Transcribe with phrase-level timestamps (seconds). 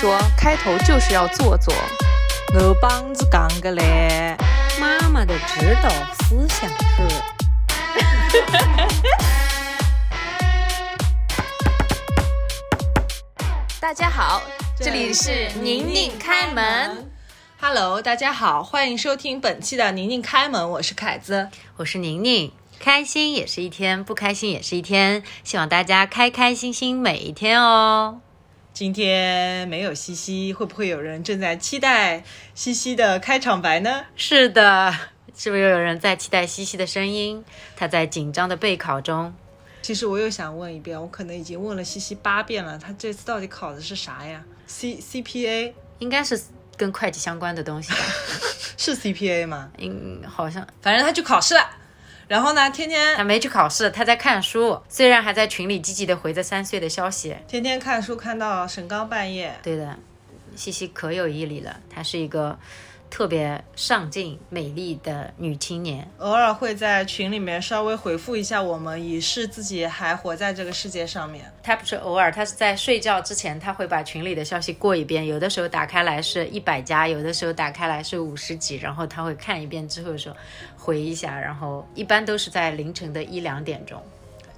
[0.00, 1.74] 说开头就是要做做。
[2.54, 4.36] 我帮子讲个嘞，
[4.78, 7.02] 妈妈的指导思想是。
[13.80, 14.40] 大家好，
[14.78, 17.10] 这里是宁宁开门。
[17.60, 21.48] Hello，大家好，欢迎收听本期的宁宁开门，我是凯子。
[21.78, 28.20] 我是宁宁，开心也是一天，不开心也是一天，希望大家开开心心每一天哦。
[28.78, 32.22] 今天没有西西，会不会有人正在期待
[32.54, 34.04] 西西的开场白呢？
[34.14, 34.94] 是的，
[35.36, 37.44] 是不是又有人在期待西西的声音？
[37.74, 39.34] 他在紧张的备考中。
[39.82, 46.40] 其实我又想问一遍，我可能已经问了西西八遍了，他这次到底考的是啥呀？C CPA 应该是
[46.76, 47.98] 跟会计相关的东西吧？
[48.78, 49.72] 是 CPA 吗？
[49.78, 51.68] 嗯，好像反正他去考试了，
[52.28, 54.78] 然后呢，天天他没去考试，他在看书。
[54.88, 57.34] 虽然还在群里积极的回着三岁的消息。
[57.48, 59.58] 天天看书看到沈刚半夜。
[59.62, 59.98] 对的，
[60.54, 62.58] 西西可有毅力了，他是一个
[63.10, 66.08] 特别上进、美丽的女青年。
[66.18, 71.50] 偶尔会在群里面稍微回复一下我们，以示自己还活在这个世界上面。
[71.62, 75.26] 她不是偶尔，她是在睡觉之前，她会把群里的消息过一遍。
[75.26, 80.36] 有的时候打开来是一百加，有的时候打开来是五十几，然后她会看一遍之后说
[80.76, 84.00] 回一下，然后一般都是在凌晨的一两点钟。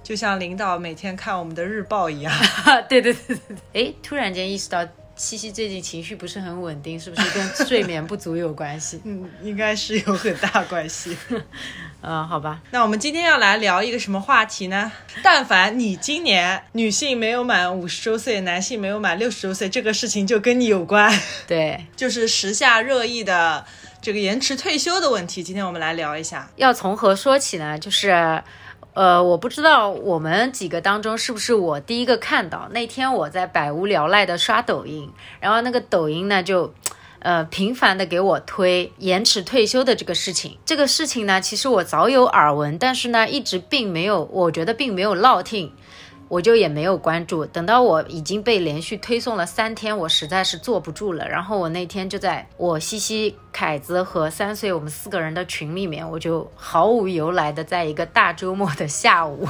[0.03, 2.33] 就像领导每天看我们的日报一样。
[2.89, 3.37] 对对对对
[3.71, 3.85] 对。
[3.85, 4.85] 哎，突然间意识到
[5.21, 8.99] 西西最近情绪不是很稳定，是不是跟睡眠不足有关系？
[9.05, 11.15] 嗯，应该是有很大关系。
[12.01, 12.59] 嗯， 好吧。
[12.71, 14.91] 那我们今天要来聊一个什么话题呢？
[15.21, 21.15] 但凡你今年女性没有满五十周岁，男性没有满六十周岁，这个事情就跟你有关，
[21.47, 23.63] 对，就是时下热议的
[24.01, 25.43] 这个延迟退休的问题。
[25.43, 26.49] 今天我们来聊一下。
[26.55, 27.77] 要从何说起呢？
[27.77, 28.41] 就是，
[28.93, 32.67] 呃，我不知道我们几个当中是不是我第一个看到。
[32.71, 36.73] 那天我在百无聊赖的刷抖音，然后那个抖音呢就。
[37.23, 45.71] 呃，频繁的给我推延迟退休的这个事情，这个事情呢，其实我早有耳闻，但是呢，一直并没有，我觉得并没有落听，
[46.31, 47.45] 我就也没有关注。
[47.45, 51.27] 等到我已经被连续推送了三天，我实在是坐不住了。
[51.27, 59.45] 然后我那天就在我西西、凯子和三岁我们四个人的群里面，我就毫无由来的在一个大周末的下午。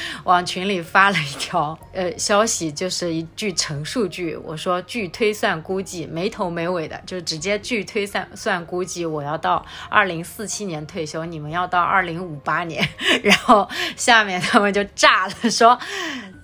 [0.24, 12.86] 往群里发了一条呃消息，就是一句陈述句，我说据推算估计没头没尾的，就直接据推算算估计我要到二零四七年退休，你们要到二零五八年，
[13.22, 15.78] 然后下面他们就炸了，说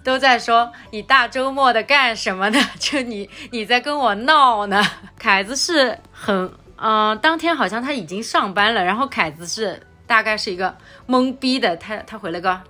[0.03, 2.60] 都在说你大周末的干什么呢？
[2.78, 4.83] 就你你在跟我闹呢？
[5.19, 10.77] 凯子是很嗯、当天好像他已经上班了，然后凯子是大概是一个
[11.09, 12.60] 懵逼的，他他回了个。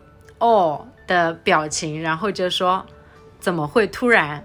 [0.44, 2.84] 哦的表情，然后就说
[3.40, 4.44] 怎么会突然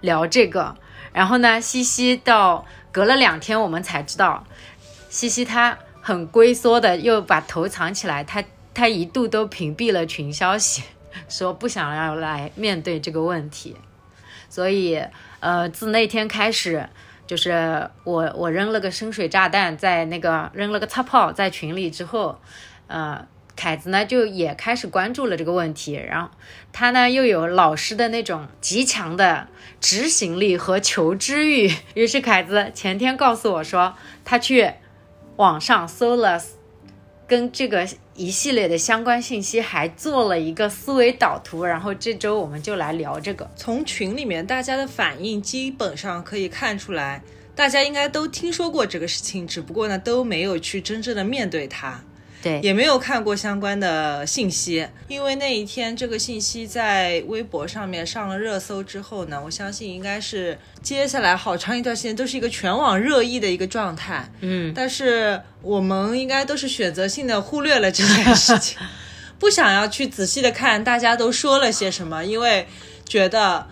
[0.00, 0.76] 聊这个？
[1.12, 4.44] 然后呢，西西到隔了两天我们才知道，
[5.08, 10.84] 西西她很龟缩的又把头藏起来，她她一度都屏蔽了群消息，
[11.28, 13.76] 说不想要来面对这个问题。
[14.48, 15.02] 所以
[15.40, 16.88] 呃，自那天开始，
[17.26, 22.40] 就是我我扔了个深水炸弹在那个扔了个擦炮在群里之后，
[22.86, 23.26] 呃。
[23.60, 26.30] 凯子呢，就也开始关注了这个问题，然后
[26.72, 29.48] 他呢又有老师的那种极强的
[29.82, 33.94] 执行力和求知欲， 于是凯子前天告诉我说，
[34.24, 34.72] 他去
[35.36, 36.42] 网上搜了
[37.26, 43.50] 跟这个一系列的相关信息，还做了一个思维导图，然后这周我们就来聊这个。
[43.56, 47.22] 从群里面大家的反应，基本上可以看出来，
[47.54, 52.02] 大家应该都听说过这个事情，只不过呢都没有去真正的面对它。
[52.42, 64.30] 对，也没有看过相关的信息，因为那一天这个信息在微博上面上了热搜之后呢，我相信应该是接下来好长一段时间都是一个全网热议的一个状态。
[64.40, 68.78] 嗯，但是我们应该都是选择性的忽略了这件事情，
[69.38, 72.66] 不想要去仔细的看大家都说了些什么，因为
[73.06, 73.66] 觉得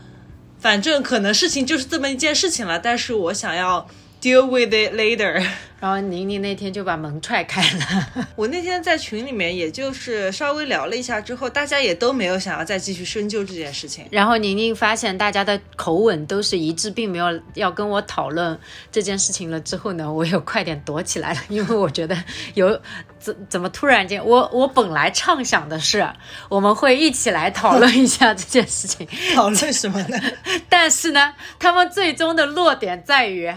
[0.61, 3.88] 反正可能事情就是这么一件事情了，但是我想要
[4.20, 5.44] deal with it later。
[5.81, 8.26] 然后宁宁那天就把门踹开了。
[8.35, 14.05] 我那天在群里面，也就是稍微聊了一下之后，大家也都没有想要再继续深究这件事情。
[14.11, 18.59] 然后宁宁发现大家的口吻都是一致，并没有要跟我讨论
[18.91, 19.61] 这件事情了。
[19.61, 22.17] 之后呢，我又快点躲起来了，因为我觉得
[22.55, 22.76] 有
[23.20, 26.05] 怎怎么突然间，我我本来畅想的是
[26.49, 29.06] 我们会一起来讨论一下这件事情，
[29.37, 30.20] 讨论什么呢？
[30.69, 33.49] 但是呢，他们最终的落点在于，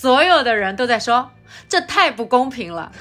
[0.00, 1.30] 所有的人都在说。
[1.68, 2.92] 这太不公平了，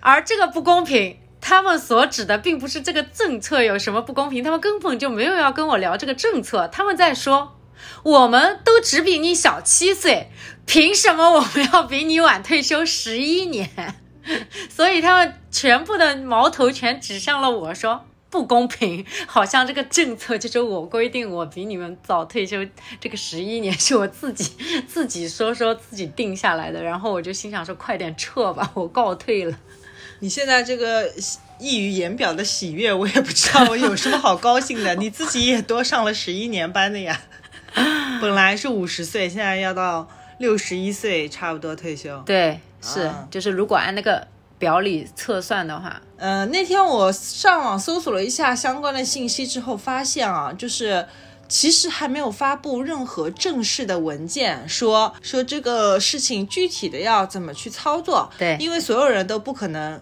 [0.00, 7.56] 而这个不公平，他们所指的并不是这个政策有什么不公平，他们根本就没有要跟我聊这个政策，他们在说
[8.02, 10.30] 我们都只比你小七岁，
[10.66, 13.96] 凭什么我们要比你晚退休十一年？
[14.68, 22.66] 所以他们全部的矛头全指向了我，说不公平， 好像这个政策就是我规定我比你们早退休，
[22.98, 24.50] 这个十一年是我自己
[24.88, 26.82] 自己说说自己定下来的。
[26.82, 29.56] 然后我就心想说，快点撤吧， 我告退了。
[30.20, 31.12] 你现在这个
[31.58, 34.94] 溢于言表的喜悦，我也不知道我有什么好高兴的。
[34.94, 37.20] 你自己也多上了十一年班的呀，
[38.20, 40.08] 本来是五十岁，现在要到
[40.38, 42.22] 六十一岁差不多退休。
[42.24, 44.26] 对，是啊就是如果按那个
[44.62, 51.04] 表里测算的话，呃，那天我上网搜索了一下相关的信息之后，发现啊，就是
[51.48, 58.30] 其实还没有发布任何正式的文件，说说这个事情具体的要怎么去操作。
[58.38, 60.00] 对因为所有人都不可能。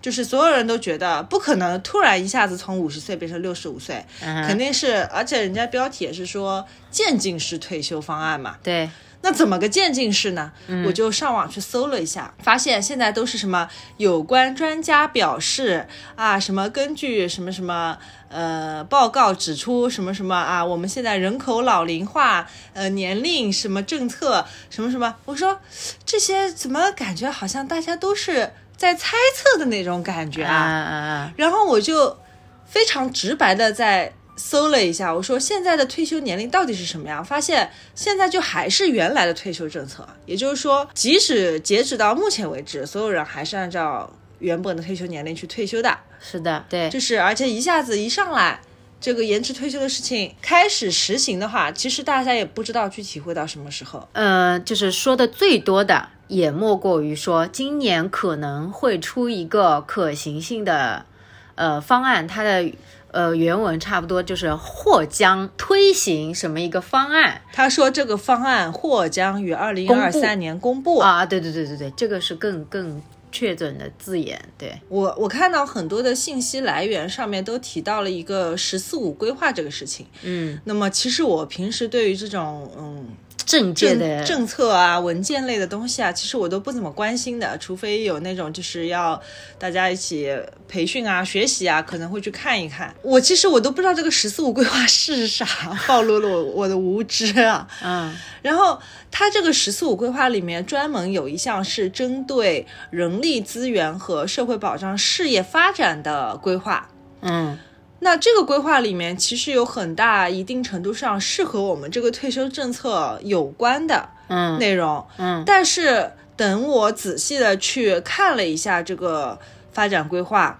[0.00, 8.88] 就是所有人都觉得不可能突然一下子从五十岁变成六十五岁，肯定是，而且人家标题也是说渐进式退休方案嘛，对，
[9.22, 10.52] 那怎么个渐进式呢？
[10.66, 10.84] 嗯。
[10.86, 13.68] 我就上网去搜了一下，发现现在都是什么
[13.98, 15.86] 有关专家表示
[16.16, 25.60] 啊，什么根据什么什么呃报告指出什么什么啊，我们现在人口老龄化，呃年龄什么政策什么什么，我说
[26.06, 30.54] 这些怎么感觉好像大家都是在猜测的那种感觉啊？
[30.54, 32.18] 啊啊，然后我就
[32.66, 37.22] 非常直白的在搜了一下，我说现在的退休年龄到底是什么样？
[37.22, 45.98] 发现现在就还是原来的退休政策，也就是说，即使截止到目前为止，所有人还是按照原本的退休年龄去退休的。
[46.18, 48.60] 是的，对，就是而且一下子一上来。
[49.00, 54.06] 这个延迟退休的事情开始实行的话，其实大家也不知道具体会到什么时候。
[54.12, 61.06] 呃，就是说的最多的，也莫过于说今年可能会出一个可行性的
[61.54, 62.70] 呃方案，它的
[63.12, 70.98] 呃原文差不多就是或将推行什么一个方案他说这个方案或将于二零二三年公布。
[70.98, 73.02] 啊，对对对对对，这个是更更
[73.32, 80.04] 确准的字眼，对，我我看到很多的信息来源上面都提到了一个“十四五”规划这个事情。
[80.22, 83.06] 嗯，那么其实我平时对于这种嗯
[83.50, 89.20] 政界的政政策啊、文件类的东西啊，其实我都不怎么关心的，除非有那种就是要
[89.58, 90.34] 大家一起
[90.68, 92.94] 培训啊、学习啊，可能会去看一看。
[93.02, 95.46] 我其实我都不知道这个“十四五”规划是啥，
[95.86, 97.66] 暴露了我我的无知啊。
[97.82, 98.80] 嗯然后
[99.10, 106.88] 它这个“十四五”规划里面专门有一项是针对人力资源和社会保障事业发展的规划。
[107.20, 107.58] 嗯
[108.00, 114.58] 那这个规划里面其实有很大一定程度上是和我们这个退休政策有关的嗯。
[114.58, 115.42] 内容，嗯。
[115.44, 119.38] 但是等我仔细的去看了一下这个
[119.72, 120.58] 发展规划，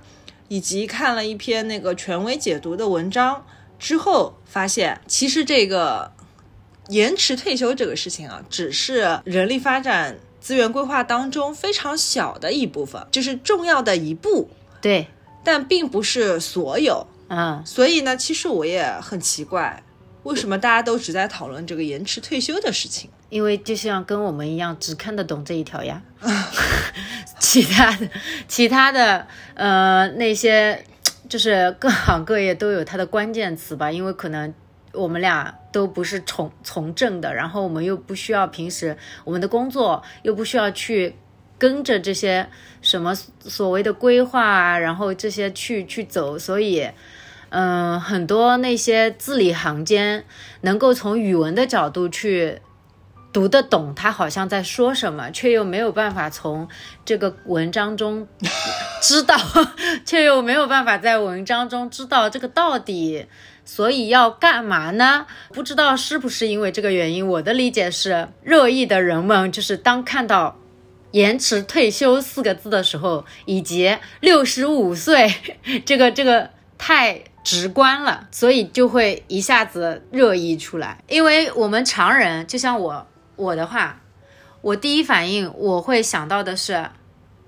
[0.48, 3.44] 以及看了一篇那个权威解读的文章
[3.78, 6.12] 之后，发现其实这个
[6.88, 14.50] 延迟退休这个事情啊，只是人力发展资源规划当中非常小的一部分，就是重要的一步，
[14.82, 15.06] 对，
[15.42, 17.06] 但并不是所有。
[17.32, 19.84] 嗯所以呢，其实我也很奇怪，
[20.24, 23.08] 为什么大家都只在讨论这个延迟退休的事情？
[23.28, 26.02] 因为就像跟我们一样，只看得懂这一条呀，
[27.38, 28.10] 其他的
[28.48, 29.24] 其他的
[29.54, 30.84] 呃那些
[31.28, 34.52] 就是各行各业都有它的关键词吧，因为可能
[34.92, 41.14] 我们俩都不是从从政的，然后我们又不需要平时我们的工作又不需要去
[41.56, 42.48] 跟着这些
[42.82, 46.90] 什么所谓的规划啊，然后这些去去走，所以。
[47.50, 50.24] 嗯，很多那些字里行间
[50.62, 52.60] 能够从语文的角度去
[53.32, 56.68] 读得懂他好像在说什么，却又没有办法从
[57.04, 58.26] 这个文章中
[59.02, 59.36] 知道，
[60.04, 63.26] 却又没有办法在文章中知道这个到底，
[63.64, 65.26] 所以要干嘛呢？
[65.52, 67.26] 不知道是不是因为这个原因？
[67.26, 70.56] 我的理解是，热议的人们就是当看到。
[71.12, 75.34] 延迟退休四个字的时候，以及六十五岁，
[75.84, 80.98] 这个这个太直观了，所以就会一下子热议出来。
[81.08, 83.06] 因为我们常人，就像我
[83.36, 84.00] 我的话，
[84.60, 86.88] 我第一反应我会想到的是，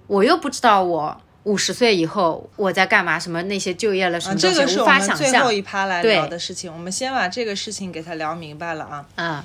[0.06, 5.52] 我又不知道我五十岁以后我在干嘛，什么那些就业了什啊，么东西，这个是无我们最后。
[5.52, 6.72] 一趴来聊的事情。
[6.72, 9.06] 我们先把这个事情给他聊明白了啊。
[9.16, 9.44] 啊，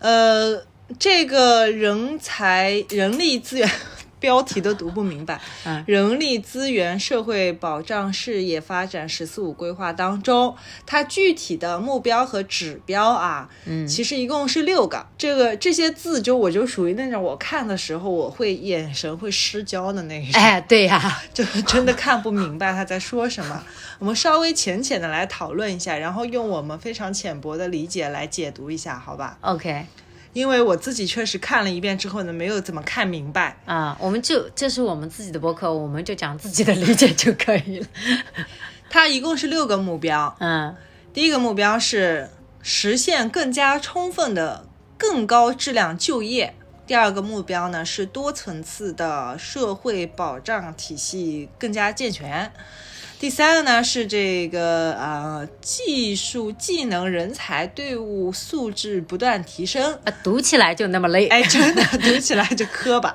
[0.00, 0.62] 呃，
[0.98, 3.70] 这个人才人力资源
[4.18, 5.40] 标题都读不明白。
[5.64, 10.54] 嗯人力资源社会保障事业发展“十四五”规划当中，
[10.84, 15.06] 它具体的目标和指标啊，嗯，其实一共是六个。
[15.16, 20.40] 这个这些字就我就属于那种我看的时候我会眼神会失焦的那一种。
[20.40, 23.62] 哎，对呀、 就真的看不明白他在说什么。
[23.98, 29.86] 我们稍微浅浅的来讨论一下，然后用我们非常浅薄的理解来解读一下，好吧？OK，
[30.36, 33.56] 因为我自己确实看了一遍之后呢，没有怎么看明白。
[33.64, 37.86] 啊、我们就这是我们自己的博客，我们就讲自己的理解就可以了。
[38.90, 40.76] 它一共是六个目标，嗯
[41.14, 42.28] 第一个目标是
[42.60, 44.66] 实现更加充分的
[44.98, 46.54] 更高质量就业。
[46.86, 52.52] 第二个目标呢是多层次的社会保障体系更加健全。
[53.18, 61.26] 第三个呢是这个呃技术技能人才队伍素质不断提升，啊，读起来就那么累。
[61.28, 63.14] 哎，真的 读起来就磕巴。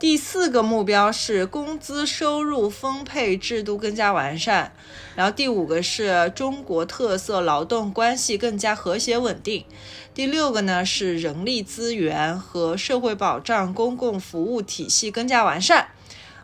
[0.00, 4.72] 第四个目标是工资收入分配制度更加完善，
[5.14, 9.64] 然后第五个是中国特色劳动关系更加和谐稳定，
[10.12, 15.86] 第六个呢是人力资源和社会保障公共服务体系更加完善。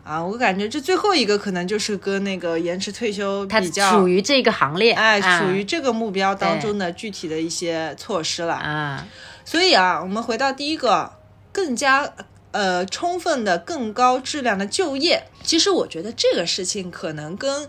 [0.03, 8.55] 啊，我感觉这最后一个可能就是跟那个延迟退休比较属于这个行列，哎，啊属于这个目标当中的具体的一些措施了。
[8.55, 9.07] 啊，
[9.45, 11.11] 所以啊，我们回到第一个，
[11.51, 12.11] 更加
[12.51, 15.25] 呃充分的、更高质量的就业。
[15.43, 17.67] 其实我觉得这个事情可能跟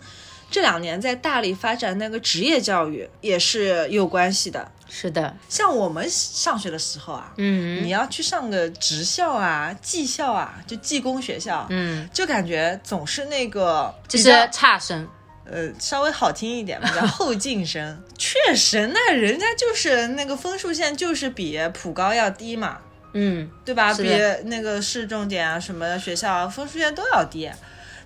[0.50, 4.72] 这两年在大力发展那个职业教育也是有关系的。
[4.90, 15.08] 是的，像我们上学的时候啊，嗯你要去上个职校啊、技校啊，就技工学校，嗯，就感觉总是那个就是差生，
[15.44, 18.02] 呃，稍微好听一点吧，叫 后进生。
[18.18, 22.78] 确实，那人家就是那个分数线就是比普高要低嘛，
[23.12, 23.94] 嗯，对吧？
[23.94, 24.08] 比
[24.46, 27.48] 那个市重点啊什么学校啊分数线都要低。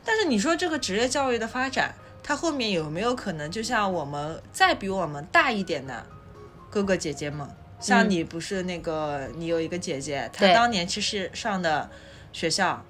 [0.04, 6.04] 但是你说这个职业教育的发展，它后面有没有可能就像我们再比我们大一点的
[6.74, 11.88] 哥哥姐姐们，像嗯你不是那个你有一个姐姐，她当年其实上的
[12.32, 12.84] 学校，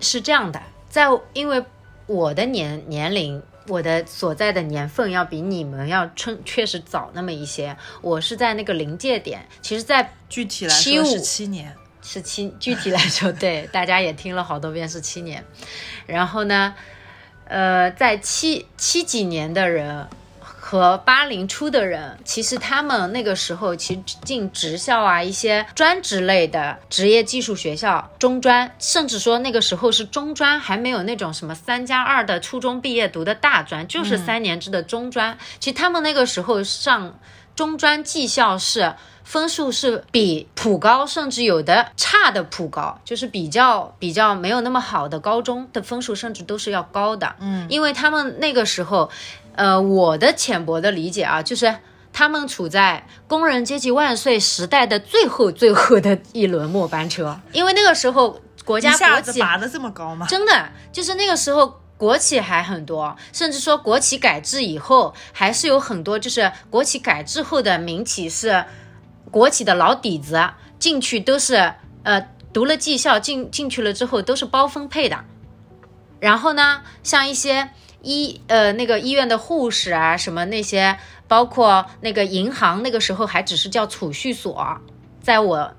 [0.00, 1.62] 是这样的，在因为
[2.06, 3.42] 我的年年龄。
[3.68, 11.76] 我的所在的年份要比你们要春确实早那么一些，我是在那个临界点，其实，在具体来说是七年。
[12.02, 15.44] 是七，具体来说，对大家也听了好多遍是七年。
[16.06, 16.74] 然后呢，
[17.44, 20.08] 呃，在七七几年的人
[20.70, 35.36] 和八零初的人，其实他们那个时候其实进职校啊，一些专职类的职业技术学校、中专，甚至说那个时候是中专，还没有那种什么三加二的初中毕业读的大专，就是三年制的中专。
[35.58, 37.18] 其实他们那个时候上
[37.56, 38.94] 中专技校是。
[39.22, 47.36] 分数是比普高，甚至有的差的普高，就是比较比较没有那么好的高中的分数，甚至都是要高的。
[47.38, 49.08] 嗯，因为他们那个时候，
[49.54, 51.76] 呃，我的浅薄的理解啊，就是
[52.12, 60.26] 他们处在工人阶级万岁时代的最后最后的一轮末班车，因为那个时候国家下国企子拔得这么高吗？
[60.26, 61.78] 真的就是那个时候。
[62.00, 68.64] 国企还很多，甚至说国企改制以后，还是有很多就是国企改制后的民企是
[69.30, 70.42] 国企的老底子，
[70.78, 75.26] 进去都是呃读了技校进进去了之后都是包分配的。
[76.20, 77.68] 然后呢，像一些
[78.02, 80.96] 医呃那个医院的护士啊什么那些，
[81.28, 84.78] 包括那个银行，那个时候还只是叫储蓄所，
[85.22, 85.72] 在我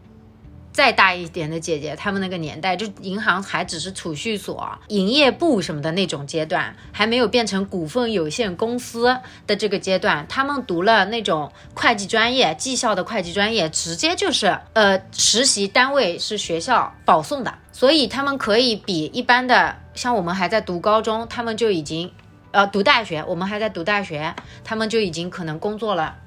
[0.71, 10.25] 再大一点的姐姐，她们那个年代，就银行还只是储蓄所、营业部什么的那种阶段，还没有变成股份有限公司的这个阶段。
[10.29, 22.11] 他们读了那种会计专业，技校的会计专业，直接就是呃实习单位是学校保送的，所以他们可以比一般的像我们还在读高中，他们就已经
[22.51, 26.17] 呃读大学，我们还在读大学，他们就已经可能工作了。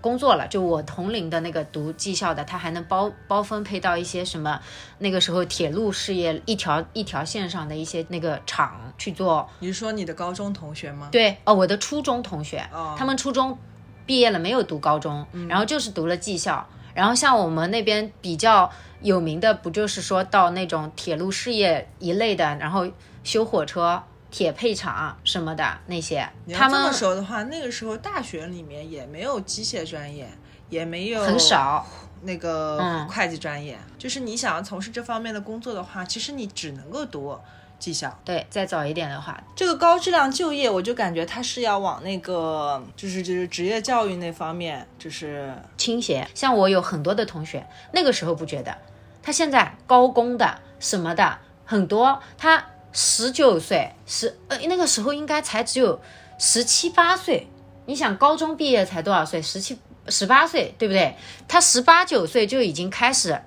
[0.00, 4.60] 工作了，就我同龄的那个读技校的，他还能包包分配到一些什么
[4.98, 9.48] 那个时候铁路事业一条一条线上的一些那个厂去做。
[9.60, 11.08] 你是说你的高中同学吗？
[11.10, 13.58] 对哦，我的初中同学，哦他们初中
[14.04, 16.68] 毕业了没有读高中，然后就是读了技校。
[16.92, 18.70] 然后像我们那边比较
[19.04, 22.84] 有名的，不就是说到那种铁路事业一类的，然后
[23.22, 30.28] 修火车、铁配厂什么的那些，他们这么说的话，那个时候大学里面也没有机械专业，
[30.70, 31.86] 也没有很少。
[32.26, 33.78] 那个嗯会计专业。
[33.98, 37.38] 就是你想要从事这方面的工作的话，其实你只能够读
[37.78, 38.18] 技校。
[38.24, 46.26] 对，再早一点的话，这个高质量就业，我就感觉它是要往那个就是就是职业教育那方面，就是倾斜。
[46.34, 48.74] 像我有很多的同学，那个时候不觉得，
[49.24, 56.00] 他现在高工的什么的很多，他十九岁十呃那个时候应该才只有
[56.38, 57.48] 十七八岁，
[57.86, 59.40] 你想高中毕业才多少岁？
[59.40, 59.78] 十七
[60.08, 61.16] 十八岁对不对？
[61.48, 63.40] 他十八九岁就已经开始。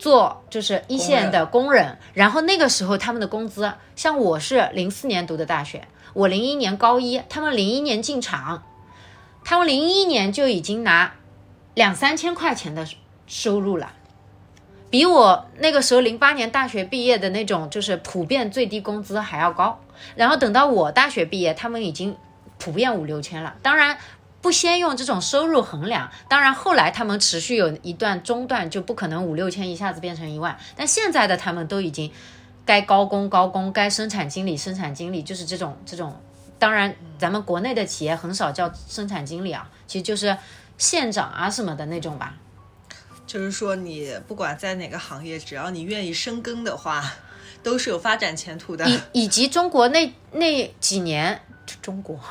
[0.00, 8.62] 做就是一线的工人，然后那个时候他们的工资，像我是零四年读的大学，我零一年高一，他们零一年进厂，
[9.44, 11.14] 他们零一年就已经拿
[11.74, 12.86] 两三千块钱的
[13.26, 13.92] 收入了，
[14.90, 19.80] 比我那个时候零八年大学毕业的那种就是普遍最低工资还要高。
[20.14, 22.16] 然后等到我大学毕业，他们已经
[22.58, 23.54] 普遍五六千了。
[23.62, 23.98] 当然。
[24.40, 30.56] 不先用这种收入衡量，当然后来他们持续有一段中断，就不可能五六千一下子变成一万。
[30.76, 32.08] 但现在的他们都已经
[32.64, 36.16] 该高工高工，该生产经理生产经理，就是这种这种。
[36.56, 40.38] 当然，咱们国内的企业很少叫生产经理啊，其实就是
[40.78, 42.36] 县长啊什么的那种吧。
[43.28, 47.12] 就是说，你不管在哪个行业，只要你愿意深耕的话，
[47.62, 48.88] 都是有发展前途的。
[48.88, 51.40] 以以及中国那那几年，
[51.82, 52.18] 中国。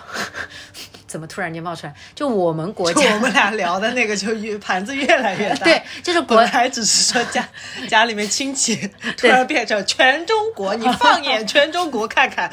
[1.08, 1.96] 怎么突然间冒出来？
[2.14, 5.64] 就我们国家，我们俩聊的那个就越盘子越来越大。
[5.64, 7.48] 对，就是本来只是说家
[7.88, 8.76] 家里面亲戚，
[9.16, 10.76] 突然变成全中国。
[10.76, 12.52] 你放眼全中国看看，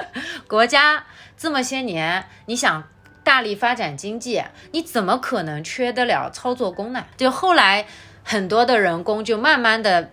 [0.46, 1.04] 国家
[1.36, 2.84] 这么些年，你想
[3.26, 4.40] 大力发展经济，
[4.70, 7.04] 你怎么可能缺得了操作工呢？
[7.16, 7.86] 就后来
[8.22, 10.12] 很多的人工就慢慢的。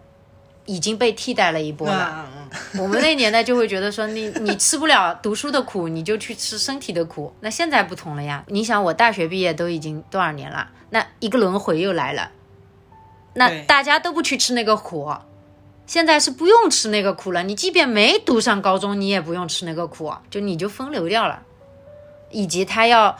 [0.65, 2.25] 已经被替代了一波了。
[2.79, 7.33] 我们那年代就会觉得说，你你吃不了读书的苦，你就去吃身体的苦。
[7.41, 8.45] 那现在不同了呀。
[8.47, 10.69] 你想，我大学毕业都已经多少年了？
[10.91, 12.31] 那一个轮回又来了。
[13.33, 15.13] 那大家都不去吃那个苦，
[15.85, 17.43] 现在是不用吃那个苦了。
[17.43, 21.41] 你即便没读上高中，你也不用吃那个苦，就你就分流掉了。
[22.33, 23.17] 以及他要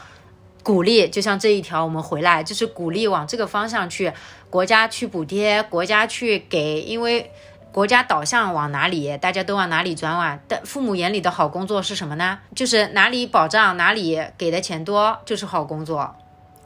[0.62, 4.12] 鼓励，就像这一条，我们回来就是鼓励往这个方向去。
[4.50, 7.32] 国家去补贴，国家去给，因为
[7.72, 10.40] 国家导向往哪里，大家都往哪里转啊。
[10.48, 12.38] 但父母眼里的好工作是什么呢？
[12.54, 16.16] 就是哪里保障，哪里给的钱多，就是好工作，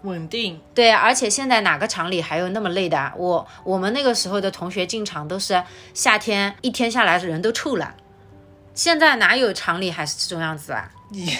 [0.02, 0.60] 稳定。
[0.76, 3.14] 对，而且现在哪个厂里还有那么累的？
[3.16, 5.64] 我我们那个时候的同学进厂都是
[5.94, 7.96] 夏天一天下来人都臭了，
[8.74, 10.92] 现在哪有厂里还是这种样子啊？
[11.10, 11.38] 你，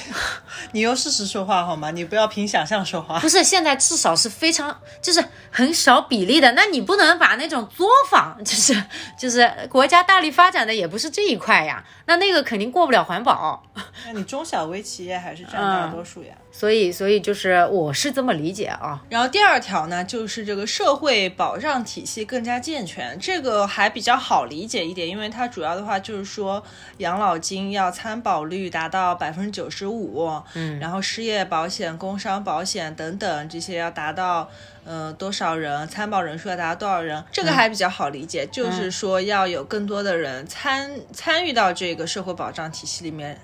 [0.72, 1.92] 你用事实说话好吗？
[1.92, 3.20] 你不要凭想象说话。
[3.20, 6.52] 不是，现在至少是非常，就是很少比例的。
[6.54, 8.84] 那你不能把那种作坊，就是
[9.20, 11.84] 就是国家大力发展的也不是这一块呀。
[12.06, 13.62] 那那个肯定过不了环保。
[14.06, 16.30] 那你中小微企业还是占大多数呀。
[16.50, 19.00] 所以，所以就是我是这么理解啊。
[19.10, 26.64] 然后第二条呢，就是这个社会保障体系更加健全，这个还比较好理解一点，因为它主要的话就是说
[26.98, 34.50] 养老金要参保率达到百分之九十五，嗯，然后失业保险、工伤保险等等这些要达到。
[34.90, 37.22] 呃，多少人参保人数要达到多少人？
[37.30, 43.38] 这个还比较好理解，就是说要有更多的人参参与到这个社会保障体系里面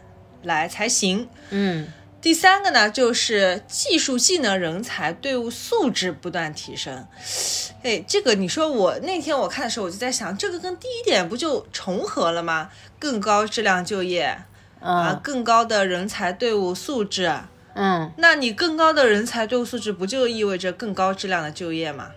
[0.44, 1.28] 来才行。
[1.50, 7.06] 嗯，第三个呢，就是技术技能人才队伍素质不断提升。
[7.84, 12.70] 哎，这个你说我那天我看的时候，我就在想，这个跟第一点不就重合了吗？
[12.98, 14.38] 更高质量就业
[14.84, 17.32] 啊，更高的人才队伍素质。
[17.74, 22.12] 嗯，那你更高的人才队伍素质，不就意味着更高质量的就业吗？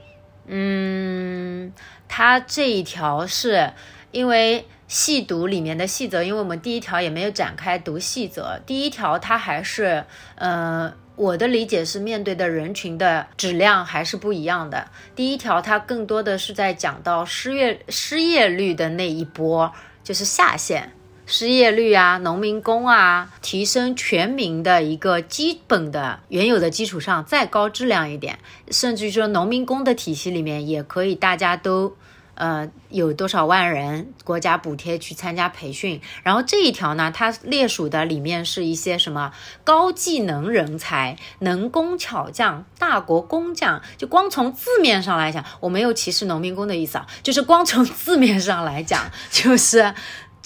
[0.47, 1.73] 嗯，
[2.09, 3.73] 它这一条是
[4.11, 8.61] 因为细读里面的细则，因为我们第一条也没有展开读细则。
[8.67, 14.89] 第一条它还是，呃，我的理解是面对的人群的质量还是不一样的。
[15.15, 19.73] 第一条它更多的是在讲到失业失业率的那一波，
[20.05, 20.93] 就是下限。
[21.29, 28.39] 失业率啊，农民工啊，提升全民的一个基本的原有的基础上再高质量一点，
[28.71, 31.97] 甚至于说农民工的体系里面也可以，大家都
[32.35, 36.01] 呃有多少万人国家补贴去参加培训。
[36.23, 39.33] 然后这一条呢，它列属的里面是一些什么
[39.65, 43.83] 高技能人才、能工巧匠、大国工匠。
[43.99, 49.93] 就光从字面上来讲，我没有歧视农民工的意思啊，就是光从字面上来讲， 就是。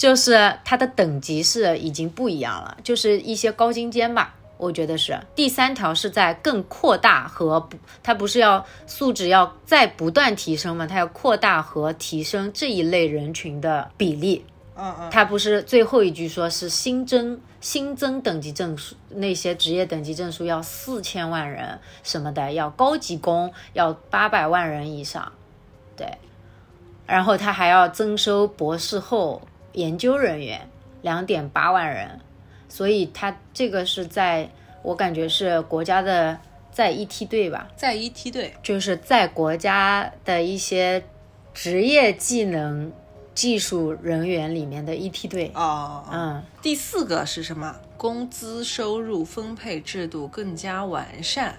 [0.01, 5.21] 就是它的等级是已经不一样了，就是一些高精尖吧，我觉得是。
[5.35, 10.87] 第三条是在更扩大和不，它不是要素质要再不断提升吗？
[10.87, 14.43] 它要扩大和提升这一类人群的比例。
[14.75, 15.11] 嗯嗯。
[15.11, 25.31] 它不是最后一句说是新增新增等级证书，那些职业等级证书要四千万人什么的，要高级工要八百万人以上，
[25.95, 26.09] 对。
[27.07, 29.43] 然后他还要增收博士后。
[29.73, 30.69] 研究人员
[31.03, 32.21] 两点八万人，
[32.69, 34.51] 所以他这个是在
[34.83, 36.39] 我感觉是国家的
[36.71, 41.03] 在一梯队吧，在一梯队，就是在国家的一些
[41.53, 42.91] 职业技能
[43.35, 45.51] 技术人员里面的一梯队。
[45.55, 47.77] 哦，嗯，第四个是什么？
[47.97, 51.57] 工资收入分配制度更加完善。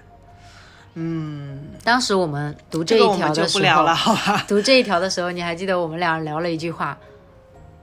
[0.94, 4.44] 嗯，当时我们读这一条的时候，不聊了，好吧？
[4.48, 6.98] 读这一条的时候，你还记得我们俩聊了一句话：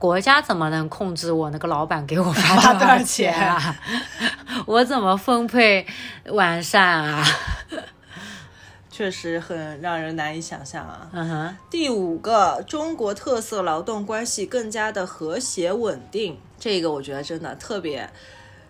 [0.00, 3.76] 国家怎么能控制我那个老板给我发发多少多少钱啊？
[4.66, 5.86] 我怎么分配
[6.32, 7.22] 完善啊？
[8.90, 11.06] 确实很让人难以想象啊。
[11.12, 18.10] 嗯哼，第五个，中国特色劳动关系更加的和谐稳定，这个我觉得真的特别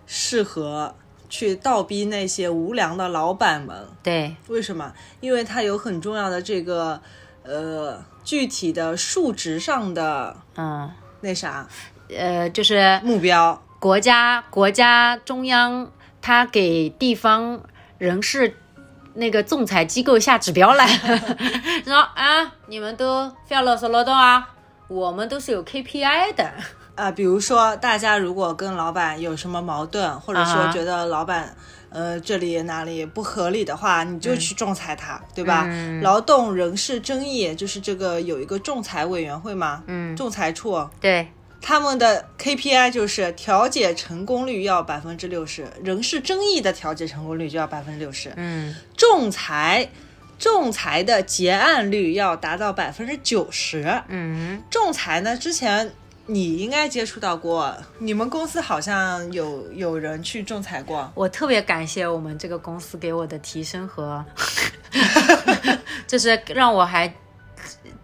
[0.06, 0.94] 适合
[1.28, 3.86] 去倒逼那些无良的老板们。
[4.02, 4.92] 对，为什么？
[5.20, 7.00] 因为它有很重要的这个
[7.44, 10.88] 呃具体的数值上的嗯，
[11.20, 11.66] 那啥
[12.08, 13.62] 呃，就是目标。
[13.78, 17.60] 国家国家中央他给地方
[17.98, 18.56] 人事
[19.14, 20.84] 那个仲裁机构下指标了，
[21.84, 24.48] 说啊，你们都非要劳手劳动啊，
[24.88, 26.52] 我们都是有 KPI 的。
[26.94, 31.54] 啊，比如说大家如果跟老板有什么矛盾，或者说觉得老板。
[31.90, 35.64] 呃，这里哪里不合理的话，你就去仲裁他，对吧？
[35.66, 36.00] 嗯。
[36.02, 41.28] 劳动人事争议就是这个有一个仲裁委员会嘛，嗯，仲裁处，对，
[41.60, 48.74] 他们的 KPI 就是调解成功率要百分之六十，人事争议的调解成功率就要百分之六十，嗯。
[48.96, 49.90] 仲裁
[50.38, 54.02] 仲裁的结案率要达到百分之九十。
[54.08, 55.92] 嗯，仲裁呢，之前
[56.30, 61.10] 你应该接触到过，你们公司好像有有人去仲裁过。
[61.16, 64.24] 我特别感谢我们这个公司给我的提升和，
[66.06, 67.12] 就是让我还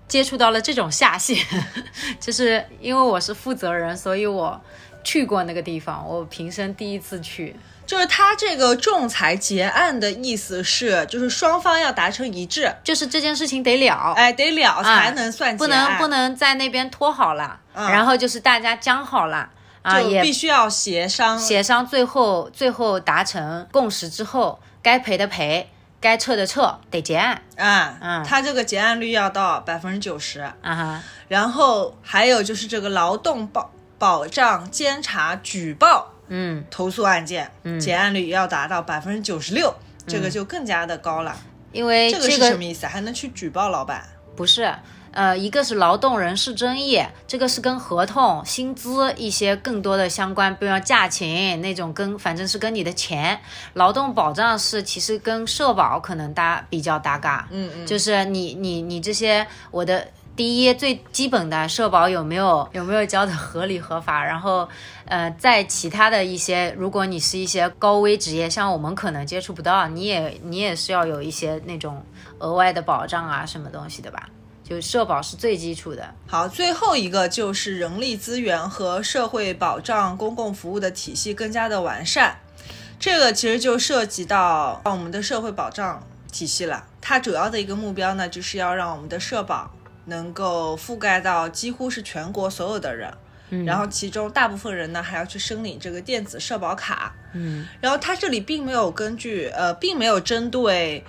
[0.09, 1.37] 接触到了这种下线，
[2.19, 4.61] 就是因为我是负责人，所以我
[5.05, 7.55] 去过那个地方，我平生第一次去。
[7.87, 17.89] 就是他这个仲裁结案的意思是，就是双方要达成一致，就是这件事情得了，哎，得了才能算结不，能不能在那边拖好了，嗯。
[17.91, 19.49] 然后就是大家讲好了
[19.83, 21.39] 啊，就也必须要协商。
[21.39, 25.71] 协商，最后最后达成共识之后，该赔的赔，
[26.01, 27.41] 该撤的撤，得结案。
[27.57, 28.25] 啊，嗯。
[28.25, 39.75] 他这个结案率要到百分之九十，啊哈，然后还有就是这个劳动保保障监察举报嗯投诉案件，嗯结案率要达到百分之九十六，
[40.07, 41.37] 这个就更加的高了。
[41.73, 42.87] 因为这个是什么意思？
[42.87, 44.03] 还能去举报老板？
[44.35, 44.75] 不是，
[45.11, 53.39] 呃，一个是劳动人事争议，这个是跟合同、薪资一些更多的相关，比如说假勤那种跟，反正是跟你的钱。
[53.75, 60.07] 劳动保障是其实跟社保可能搭比较搭嘎，嗯嗯，就是你你你这些我的。
[60.37, 64.23] 第一，最基本的社保有没有有没有交的合理合法？
[64.23, 64.69] 然后，
[65.07, 72.05] 呃，在其他的一些，如果你是一些高危职业，像我们可能接触不到，你也你也是要有一些那种
[72.39, 74.29] 额外的保障啊，什么东西的吧？
[74.63, 76.13] 就社保是最基础的。
[76.27, 82.37] 好，最后一个就是人力资源和社会保障公共服务的体系更加的完善，
[83.01, 86.85] 这个其实就涉及到我们的社会保障体系了。
[87.01, 89.71] 它主要的一个目标呢，就是要让我们的社保
[90.07, 93.13] 能够覆盖到几乎是全国所有的人。
[93.65, 101.05] 然后其中大部分人呢还要去申领这个电子社保卡，嗯，然后他这里并没有根据呃，并没有针对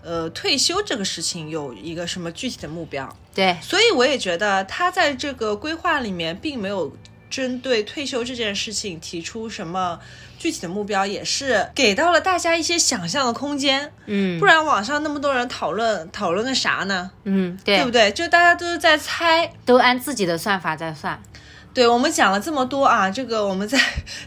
[0.00, 6.96] 呃退休这个事情有一个什么具体的目标，对，所以我也觉得他在这个规划里面并没有
[7.34, 9.98] 针对退休这件事情提出什么
[10.38, 13.90] 具体的目标，也是给到了大家一些想象的空间。
[14.06, 17.10] 嗯不然网上那么多人讨论讨论个啥呢？
[17.24, 18.12] 嗯，对，对不对？
[18.12, 19.52] 就大家都是在猜。
[19.64, 21.20] 都按自己的算法在算。
[21.72, 23.80] 对我们讲了这么多啊，这个我们再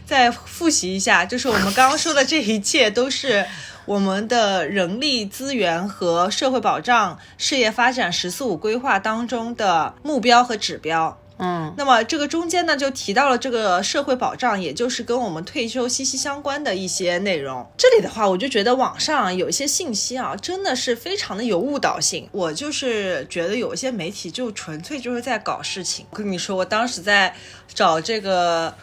[0.04, 3.46] 再复习一下，就是我们刚刚说的这一切都是
[3.86, 11.18] 我们的人力资源和社会保障事业发展“十四五”规划当中的目标和指标。
[11.38, 17.66] 嗯那么这个中间呢，就提到了这个社会保障，也就是跟我们退休息息相关的一些内容。
[17.76, 22.28] 这里的话，我就觉得网上有一些信息啊，真的是非常的有误导性。
[22.32, 26.04] 我就是觉得有一些媒体就纯粹就是在搞事情。
[26.10, 27.34] 我跟你说，我当时在
[27.72, 28.74] 找这个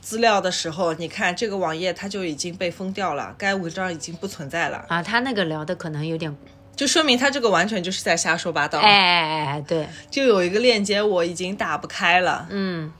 [0.00, 6.34] 资料的时候，你看这个网页它就已经被封掉了，该文章已经不存在了，啊，他那个聊的可能有点，
[6.78, 8.78] 就说明他这个完全就是在瞎说八道。
[8.78, 12.92] 哎哎哎哎，对，就有一个链接我已经打不开了，嗯。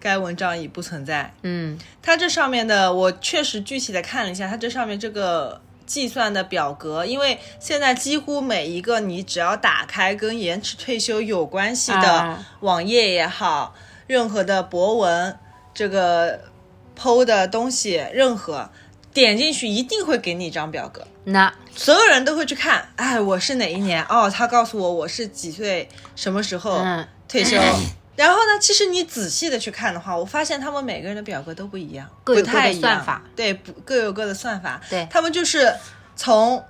[0.00, 1.34] 该文章已不存在。
[1.42, 1.78] 嗯。
[2.00, 12.46] 它这上面的我确实具体的看了一下，它这上面这个计算的表格，因为现在几乎每一个你只要打开跟延迟退休有关系的啊。
[12.60, 13.74] 网页也好，
[14.06, 15.38] 任何的博文
[15.74, 16.40] 这个
[16.98, 18.70] 剖的东西，任何
[19.14, 21.06] 点进去一定会给你一张表格。
[21.24, 24.04] 那所有人都会去看，哎，我是哪一年？
[24.04, 27.56] 哦，他告诉我我是几岁，什么时候嗯退休。
[28.16, 34.80] 然后呢，其实你仔细的去看的话，我发现他们每个人的表格都不一样，各有各的不太算法，对，不各有各的算法。
[34.90, 35.72] 对他们就是
[36.14, 36.62] 从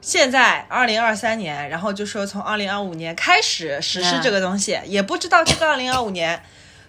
[0.00, 6.42] 现在二零二三年，然后就说从二零二五年开始实施嗯这个东西，也不知道这个二零二五年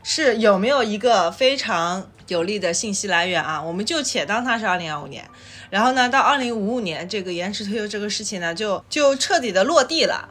[0.04, 3.62] 是有没有一个非常有利的信息来源啊？
[3.62, 5.30] 我们就且当它是二零二五年，
[5.70, 10.30] 然后呢，到二零五五年这个延迟退休这个事情呢，就就彻底的落地了。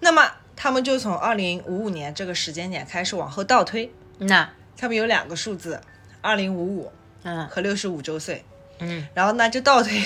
[0.00, 5.80] 那么他们就从二零五五年这个时间点开始往后倒推，那他们有两个数字，
[6.20, 8.44] 二零五五嗯和六十五周岁。
[8.80, 10.02] 嗯，然后呢就倒推，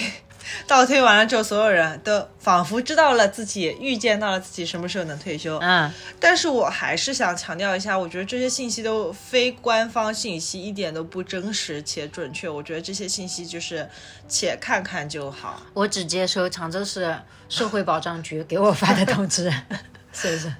[0.66, 5.58] 倒推完了之后，所有人都仿佛知道了自己预见到了自己什么时候能退休。
[5.58, 12.48] 嗯但是我还是想强调一下，我觉得这些信息都非官方信息，一点都不真实且准确。
[12.48, 13.88] 我觉得这些信息就是
[14.28, 15.62] 且看看就好。
[15.74, 17.16] 我只接收常州市
[17.48, 19.50] 社会保障局给我发的通知，
[20.12, 20.52] 是不是？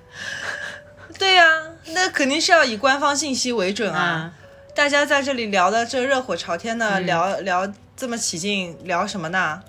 [1.18, 1.44] 对呀、
[1.87, 4.33] 那肯定是要以官方信息为准啊。
[4.35, 4.44] 嗯
[4.79, 9.61] 大家在这里聊的这热火朝天的，聊聊这么起劲，聊什么呢？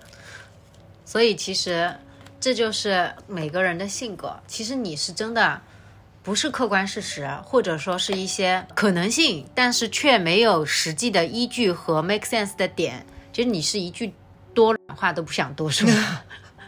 [1.10, 1.92] 所以其实
[2.40, 4.40] 这就是每个人的性格。
[4.46, 5.60] 其实你是真的
[6.22, 13.08] 不是客观事实，或者说是一些可能性，但是却没有实际的依据和 make sense 的点。
[13.34, 14.14] 其实你是一句
[14.54, 15.90] 多话都不想多说。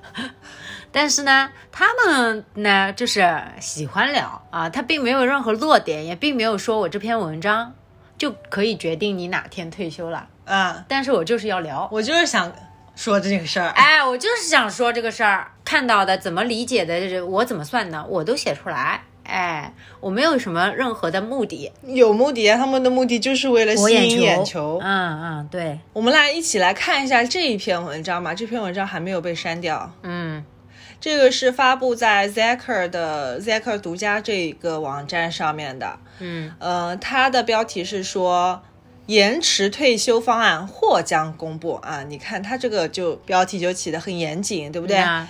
[0.91, 7.75] 但是呢，他们呢就是喜欢聊啊，他并没有任何弱点，也并没有说我这篇文章
[8.17, 10.27] 就可以决定你哪天退休了。
[10.45, 12.51] 啊，但是我就是要聊，我就是想
[12.95, 13.69] 说这个事儿。
[13.69, 19.01] 哎，我就是想说这个事儿，看到的怎么理解的，我怎么算的，我都写出来。
[19.23, 24.79] 哎，我没有什么任何的目的，有目的啊，他们的目的就是为了吸引眼球。
[24.81, 28.33] 嗯嗯，对，我们来一起来看一下这一篇文章吧。
[28.33, 29.93] 这篇文章还没有被删掉。
[30.03, 30.43] 嗯
[30.99, 35.97] 这个是发布在 Zacker 的 Zacker 独家这个网站上面的。
[36.19, 38.61] 嗯呃，它的标题是说
[39.11, 42.03] 延迟退休方案或将公布啊。
[42.07, 44.95] 你看他这个就标题就起得很严谨，对不对？
[44.97, 45.27] 啊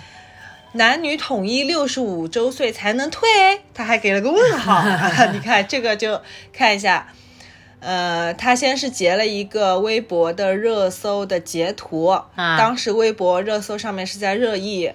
[0.74, 3.28] 男女统一六十五周岁才能退，
[3.74, 4.82] 他还给了个问号。
[5.34, 7.12] 你看这个就看一下，
[7.80, 14.92] 呃，他先是截了一个微博的热搜的截图，啊当时微博热搜上面是在热议。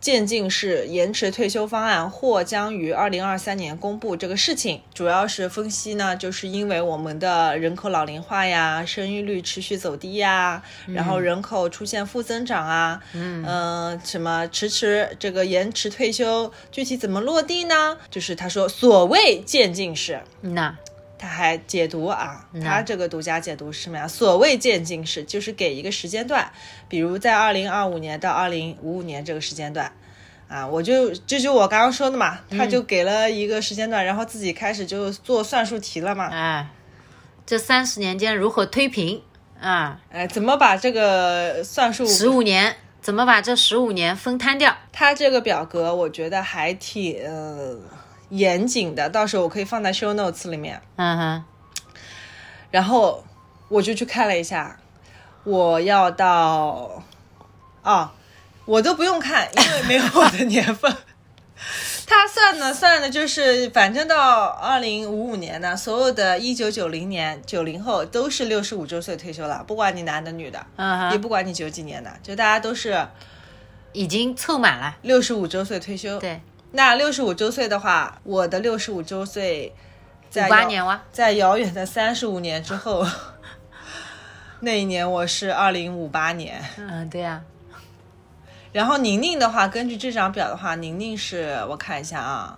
[0.00, 17.98] 渐进式延迟退休方案或将于二零二三年公布这个事情，主要是分析呢，就是因为我们的人口老龄化呀，生育率持续走低呀，然后人口出现负增长啊，嗯、什么迟迟这个延迟退休，具体怎么落地呢？
[18.10, 20.74] 就是他说所谓渐进式，那
[21.20, 24.08] 他还解读啊，他这个独家解读是什么呀？
[24.08, 26.50] 所谓渐进式，就是给一个时间段，
[26.88, 29.92] 比如在二零二五年到二零五五年这个时间段。
[30.48, 36.28] 啊，我就这就我刚刚说的嘛，他就给了一个时间段，然后自己开始就做算术题了嘛。
[36.32, 36.66] 哎，
[37.46, 39.22] 这三十年间如何推平
[39.60, 40.00] 啊？
[40.10, 44.76] 哎，怎么把这个算术十五年怎么把这十五年分摊掉？
[44.90, 47.78] 他这个表格我觉得还挺呃
[48.30, 50.80] 严谨的，到时候我可以放在 show notes 里面。
[50.96, 51.44] 嗯哼，
[52.70, 53.24] 然后
[53.68, 54.78] 我就去看了一下，
[55.44, 57.02] 我要到
[57.82, 58.10] 哦，
[58.64, 60.96] 我都不用看，因为没有我的年份。
[62.06, 70.66] 他算的算的就是，反正到二零五五年呢，所有的一九九零年九零后都是六十五周岁退休了，不管你男的女的，
[71.12, 73.06] 也不管你九几年的，就大家都是
[73.92, 74.96] 已经凑满了。
[75.02, 76.18] 六十五周岁退休。
[76.18, 76.40] 对，
[76.72, 79.74] 那六十五周岁的话，我的六十五周岁
[80.30, 83.04] 在五八年哇，在遥远的三十五年之后，
[84.60, 86.62] 那一年我是二零五八年。
[86.76, 87.42] 嗯，对呀、
[88.72, 92.56] 然后宁宁的话，根据这张表的话，宁宁是我看一下啊，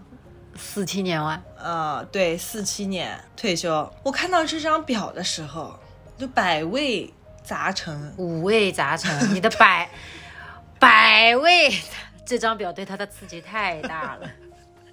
[0.56, 3.90] 四七年哇，呃，对，四七年退休。
[4.02, 5.74] 我看到这张表的时候，
[6.18, 7.10] 就百味
[7.42, 8.12] 杂陈。
[8.18, 9.88] 五味杂陈，你的百
[10.78, 11.70] 百味，
[12.24, 14.30] 这张表对他的刺激太大了，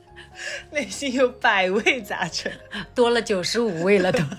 [0.71, 2.51] 内心有百味杂陈，
[2.93, 4.19] 多了九十五味了都。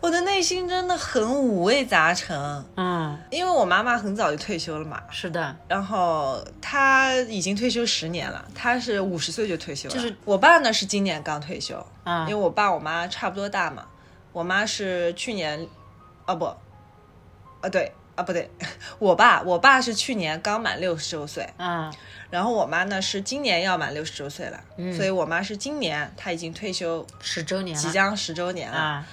[0.00, 2.64] 我的内心真的很五味杂陈。
[2.74, 9.94] 嗯，因为我妈妈很早就退休了嘛，是的，然后她已经退休十年了，她是五十岁就退休了。
[9.94, 12.22] 就是我爸呢是今年刚退休，啊。
[12.22, 13.86] 因为我爸我妈差不多大嘛，
[14.32, 15.68] 我妈是去年，
[16.26, 18.50] 哦不，啊对啊不对，
[18.98, 21.90] 我爸我爸是去年刚满六十周岁，啊
[22.28, 28.76] 然后我妈呢是今年要满六十周岁了，嗯所以我妈是今年她已经退休，十周年了，即将十周年了。
[28.76, 29.06] 啊，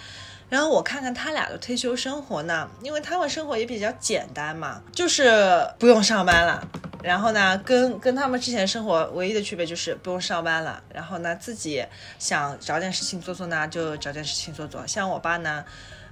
[0.49, 6.67] 然后我看看他俩的退休生活呢，因为他们生活也比较简单嘛，就是不用上班了，
[7.01, 11.83] 然后呢，跟跟他们之前生活唯一的区别就是不用上班了，然后呢，自己
[12.19, 14.85] 想找点事情做做呢，就找点事情做做。
[14.85, 15.65] 像我爸呢，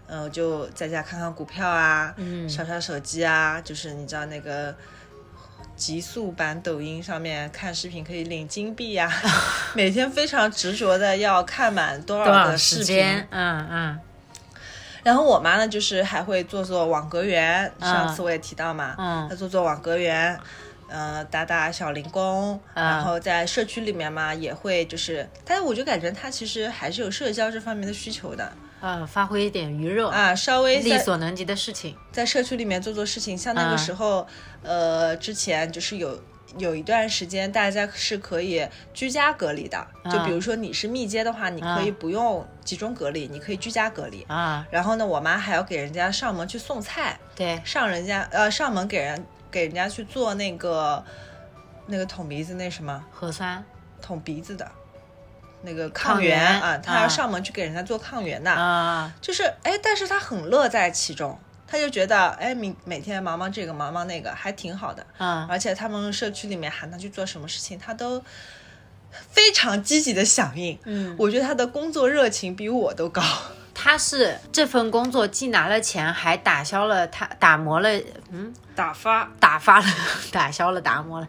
[0.08, 4.76] 嗯、就在家看看股票啊，嗯刷刷手机啊，就是你知道那个。
[5.76, 9.12] 极速版抖音上面看视频可以领金币呀、
[9.76, 13.28] 每天非常执着的要看满多多少少个视频，时间？
[13.30, 14.00] 嗯嗯
[15.04, 20.40] 然后我妈呢，就是还会做做网格员，上次我也提到嘛，嗯她做做网格员，
[20.88, 31.96] 呃，打打小零工，嗯然后在社区里面嘛，也会就是，但是我就感觉他其实还是有社交这方面的需求的呃，发挥一点余热，啊，稍微力所能及的事情。
[32.12, 34.28] 在社区里面做做事情，像那个嗯时候，
[34.62, 36.22] 呃，之前就是有。
[36.58, 39.86] 有一段时间，大家是可以居家隔离的。
[40.10, 44.22] 就比如说你是密接的话，你可以不用集中隔离，你可以居家隔离。
[44.30, 49.22] 啊，然后呢，我妈还要给人家上门去送菜，对，上人家呃上门给人
[49.56, 51.02] 给人家去做那个
[51.86, 53.02] 那个捅鼻子那什么？
[53.10, 53.64] 核酸？
[54.02, 54.70] 捅鼻子的
[55.62, 56.62] 那个抗抗原原？
[56.62, 57.02] 啊，她啊。
[57.04, 68.22] 要上门去给人家做抗原的，啊，就是哎，但是他很乐在其中，他就觉得哎每每天忙忙这个忙忙那个还挺好的，啊，而且他们社区里面喊他去做什么事情，他都。
[69.32, 73.22] 非常积极的响应，嗯，我觉得他的工作热情比我都高。
[73.76, 77.90] 他是这份工作既拿了钱，还打消了他打磨了，
[78.32, 79.30] 嗯，打发。
[79.40, 79.86] 打发了，
[80.32, 81.28] 打消了，打磨了。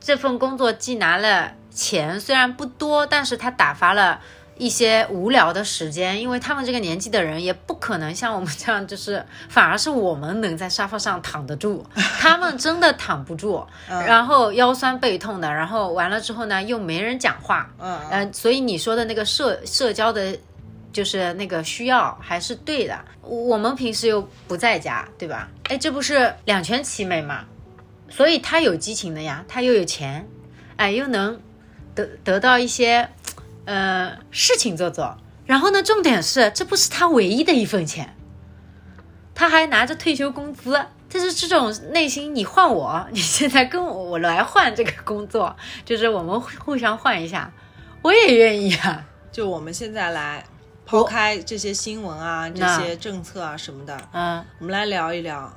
[0.00, 4.20] 这份工作既拿了钱，虽然不多，但是他打发了
[4.56, 11.86] 一些无聊的时间，因为他们这个年纪的人也不可能像我们这样，就是反而是我们能在沙发上躺得住，
[12.18, 17.98] 他们真的躺不住，然后腰酸背痛的，然后完了之后呢，又没人讲话，嗯。
[18.10, 20.36] 呃，所以你说的那个社社交的，
[20.92, 23.04] 就是那个需要还是对的。
[23.22, 25.48] 我们平时又不在家，对吧？
[25.64, 27.44] 哎，这不是两全其美嘛？
[28.08, 30.28] 所以他有激情的呀，他又有钱，
[30.76, 31.40] 哎，又能
[31.94, 33.08] 得得到一些
[33.64, 35.16] 呃事情做做。
[35.46, 38.14] 然后呢，重点是这不是他唯一的一份钱，
[39.34, 40.78] 他还拿着退休工资。
[41.08, 47.52] 就是这种内心，你换我， 你现在跟我我来换这个工作，就是我们互相换一下，
[48.00, 49.04] 我也愿意啊。
[49.30, 50.42] 就我们现在来
[50.92, 55.50] 抛开这些新闻啊、这些政策啊什么的，嗯，我们来聊一聊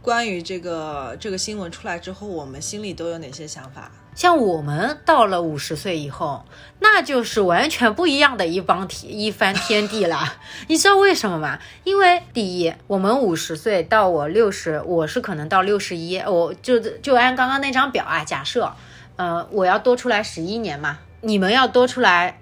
[0.00, 3.90] 关于这个这个新闻出来之后，我们心里都有哪些想法？
[4.14, 6.44] 像我们到了五十岁以后，
[6.78, 10.36] 那就是完全不一样的一帮天一番天地了。
[10.68, 11.58] 你知道为什么吗？
[11.82, 18.72] 因为第一，我们五十岁到我六十，我是可能到六十一，我就就按刚刚那张表啊，假设，
[19.16, 22.38] 呃，我要多出来十一年嘛，你们要多出来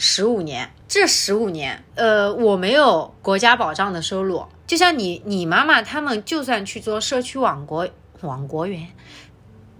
[0.00, 7.86] 十五年，这十五年，呃，我没有国家保障的收入，就像你你妈妈他们，就算去做社区网国
[8.22, 8.88] 网国员。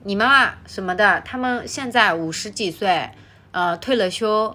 [0.04, 3.11] 你妈妈什么的，他们现在五十几岁，
[3.52, 4.54] 呃，退了休，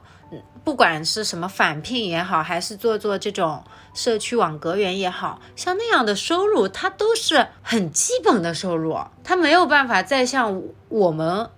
[0.63, 11.49] 不管是什么返聘也好，还是做做这种社区网格员也好，像那样的收入，它都是很基本的收入，他没有办法再像我们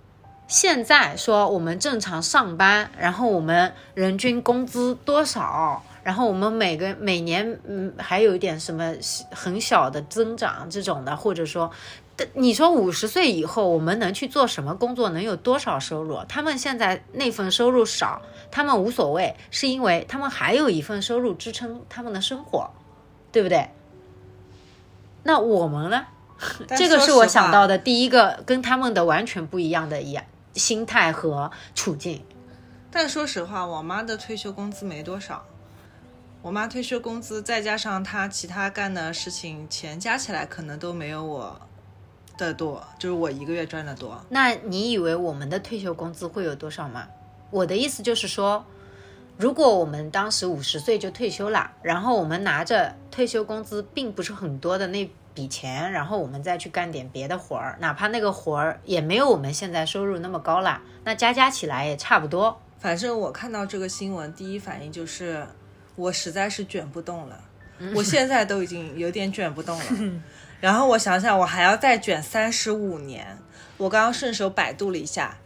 [0.48, 8.92] 现在说我们正常上班，然后我们人均工资多少，然后我们每个每年嗯还有一点什么
[9.30, 11.70] 很小的增长这种的，或者说。
[12.34, 16.18] 你说五十岁以后我们能去做什么工作，能有多少收入？
[16.28, 22.70] 他们现在那份收入少，他们无所谓，是因为他们还有一份收入支撑他们的生活，
[23.30, 23.68] 对不对？
[25.22, 26.06] 那我们呢？
[26.76, 30.24] 这个是我想到的第一个跟他们的完全不一样的一样
[30.58, 32.22] 心态和处境。
[32.90, 35.46] 但说实话，我妈的退休工资没多少。
[36.42, 41.60] 我妈退休工资再加上她其他干的事情，钱加起来可能都没有我
[42.36, 44.24] 的多，就是我一个月赚的多。
[44.28, 47.08] 那你以为我们的退休工资会有多少吗？
[47.50, 48.64] 我的意思就是说，
[49.36, 62.60] 如果我们当时五十岁就退休了，然后我们拿着退休工资并不是很多的那笔钱，然后我们再去干点别的活儿，哪怕那个活儿也没有我们现在收入那么高啦，那加加起来也差不多。
[62.80, 65.46] 反正我看到这个新闻，第一反应就是
[65.94, 67.40] 我实在是卷不动了，
[67.94, 69.84] 我现在都已经有点卷不动了。
[70.60, 73.38] 然后我想想，我还要再卷三十五年。
[73.76, 75.36] 我刚刚顺手百度了一下，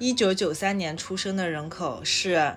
[0.00, 2.56] 一九九三年出生的人口是，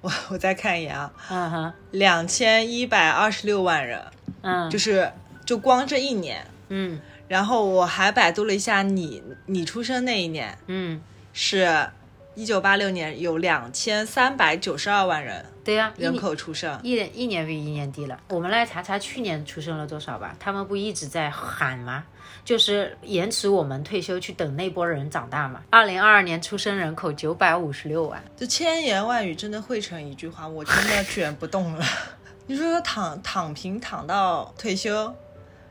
[0.00, 4.02] 我我再看一眼啊，两千一百二十六万人，
[4.40, 5.12] 嗯，就是
[5.46, 6.46] 就光这一年。
[6.68, 11.00] 嗯然后我还百度了一下你你出生那一年嗯
[11.32, 11.88] 是
[12.34, 18.20] 一九八六年有两千三百九十二万人对呀、一人口出生，一年一年比一年低了。
[18.28, 20.36] 我们来查查去年出生了多少吧？
[20.38, 22.04] 他们不一直在喊吗？
[22.44, 25.62] 就是延迟我们退休，去等那波人长大嘛。
[25.70, 31.84] 二零二二年出生人口九百五十六万，这千言万语真的汇成一句话，我真的卷不动了。
[32.46, 35.12] 你说说躺躺平躺到退休，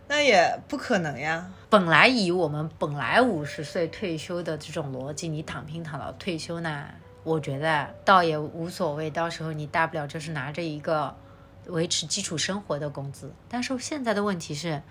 [0.08, 1.50] 那也不可能呀。
[1.70, 6.86] 本来以我们本来五十岁退休的这种逻辑，你躺平躺到退休呢，
[7.24, 9.10] 我觉得倒也无所谓。
[9.10, 11.16] 到时候你大不了就是拿着一个
[11.68, 13.34] 维持基础生活的工资。
[13.50, 14.82] 但是现在的问题是，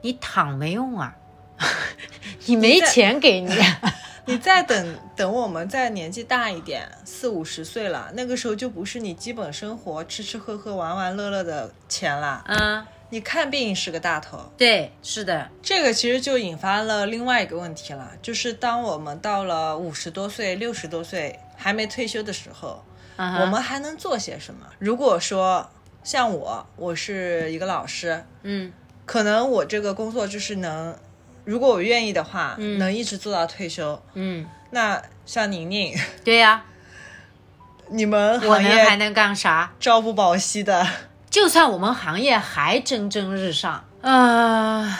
[0.00, 1.14] 你躺没用啊，
[2.46, 3.54] 你没钱给你。
[4.24, 12.44] 你再等等，我们再年纪大一点，四五十岁了，那个时候就不是你基本生活吃吃喝喝、玩玩乐乐的钱了。
[12.46, 22.82] 嗯，你看病是个大头，对，是的，这个其实就引发了另外一个问题了，就是当我们到了五十多岁、六十多岁还没退休的时候，
[23.18, 24.66] 我们还能做些什么？
[24.78, 25.68] 如果说
[26.02, 28.72] 像我，我是一个老师，嗯
[29.04, 30.96] 可能我这个工作就是能，
[31.44, 34.02] 如果我愿意的话，能一直做到退休。
[34.14, 35.94] 嗯，那像宁宁，
[36.24, 36.64] 对呀、
[37.88, 39.70] 你们我行业们还能干啥？
[39.78, 40.86] 朝不保夕的，
[41.32, 44.94] 就算我们行业还蒸蒸日上，呃，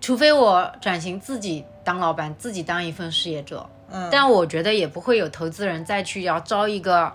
[0.00, 7.12] 除非我转型自己当老板，自己当一份事业者，嗯，但我觉得也不会有投资人再去要招一个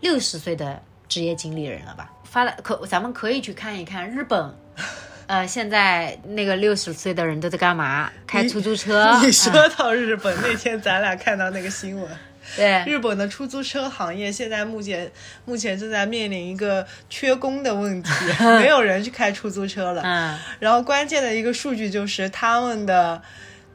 [0.00, 2.10] 六十岁的职业经理人了吧？
[2.24, 4.56] 发了可咱们可以去看一看日本。
[5.28, 8.10] 呃，现在那个六十岁的人都在干嘛？
[8.26, 9.12] 开出租车。
[9.20, 12.10] 你嗯说到日本，那天咱俩看到那个新闻，
[12.54, 15.10] 对，日本的出租车行业现在目前
[15.44, 18.10] 目前正在面临一个缺工的问题，
[18.60, 20.02] 没有人去开出租车了。
[20.04, 23.20] 嗯，然后关键的一个数据就是他们的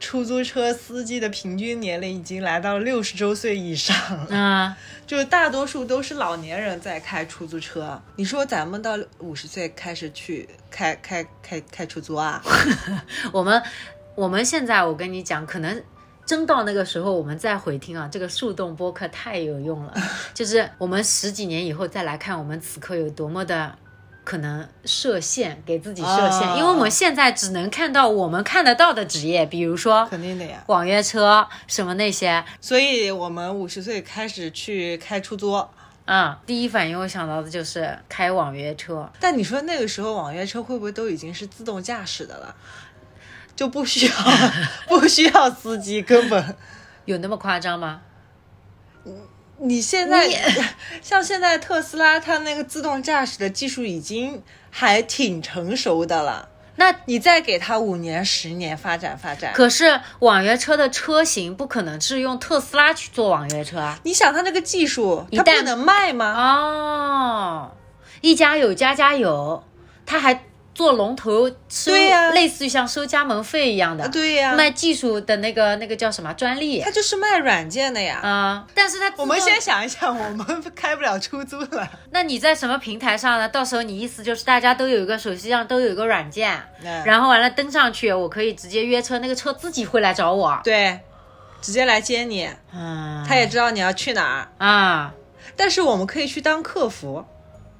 [0.00, 4.74] 出租车司机的平均年龄已经来到六十周岁以上了，嗯，
[5.06, 8.00] 就是大多数都是老年人在开出租车。
[8.16, 12.42] 你说咱们到五十岁开始去开开开开出租啊？
[13.32, 13.62] 我们
[14.16, 15.80] 我们现在我跟你讲，可能
[16.24, 19.92] 真到那个时候，我们再回听啊，这个树洞播客太有用了。
[20.32, 23.76] 就是我们十几年以后再来看，我们此刻有多么的
[24.24, 30.62] 可能设限，给自己设限，啊因为我们现在只能看到我们看得到的职业，比如说肯定的呀。
[30.68, 32.44] 网约车什么那些。
[32.60, 35.62] 所以我们五十岁开始去开出租。
[36.04, 42.54] 嗯，第一反应我想到的就是开网约车，但你说那个时候网约车会不会都已经是自动驾驶的了？
[43.54, 44.14] 就不需要
[44.88, 46.56] 不需要司机，根本
[47.04, 48.00] 有那么夸张吗？
[49.58, 50.36] 你现在你
[51.00, 56.48] 像现在特斯拉，它那个自动驾驶的技术已经还挺成熟的了。
[56.76, 64.00] 那你再给它五年、十年发展发展，可是网约车的车型不可能是用特斯拉去做网约车啊。
[64.04, 66.34] 你想它那个技术，它不能卖吗？
[66.34, 67.76] 哦，
[68.22, 69.62] 一家有家家有，
[70.06, 70.46] 它还
[70.82, 78.18] 做龙头收，对呀类似于像收加盟费一样的，对呀、卖技术的那个那个叫什么专利他就是卖软件的呀。
[78.22, 81.88] 啊、但是他我们先想一想，我们开不了出租了。
[82.10, 83.48] 那你在什么平台上呢？
[83.48, 90.60] 到时候你意思就是大家都有一个手机上都有一个软件，嗯然后完了登上去，我可以直接约车，那个车自己会来找我。
[90.64, 90.98] 对，
[91.60, 94.66] 直接来接你，嗯，他也知道你要去哪儿。
[94.66, 95.14] 啊
[95.54, 97.22] 但是我们可以去当客服，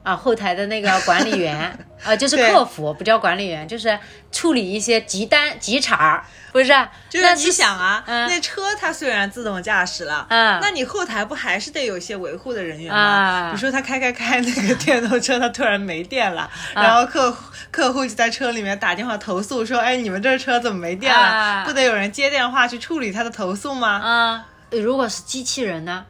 [0.02, 3.98] 啊，后台的那个管理员啊，就是客服，不叫管理员，就是
[4.30, 6.72] 处理一些急单急茬儿，不是？
[7.08, 12.98] 就是你想啊，嗯那车它虽然自动驾驶了，嗯那你后台不还是得有一些维护的人员吗？
[13.00, 16.42] 啊比如说他开开开那个 电动车，他突然没电了，
[16.74, 17.36] 啊然后客
[17.70, 21.20] 客户就在车里面打电话投诉说，哎，你们这车怎么没电了？
[21.20, 23.88] 啊不得有人接电话去处理他的投诉吗？
[23.88, 26.06] 啊，如果是机器人呢？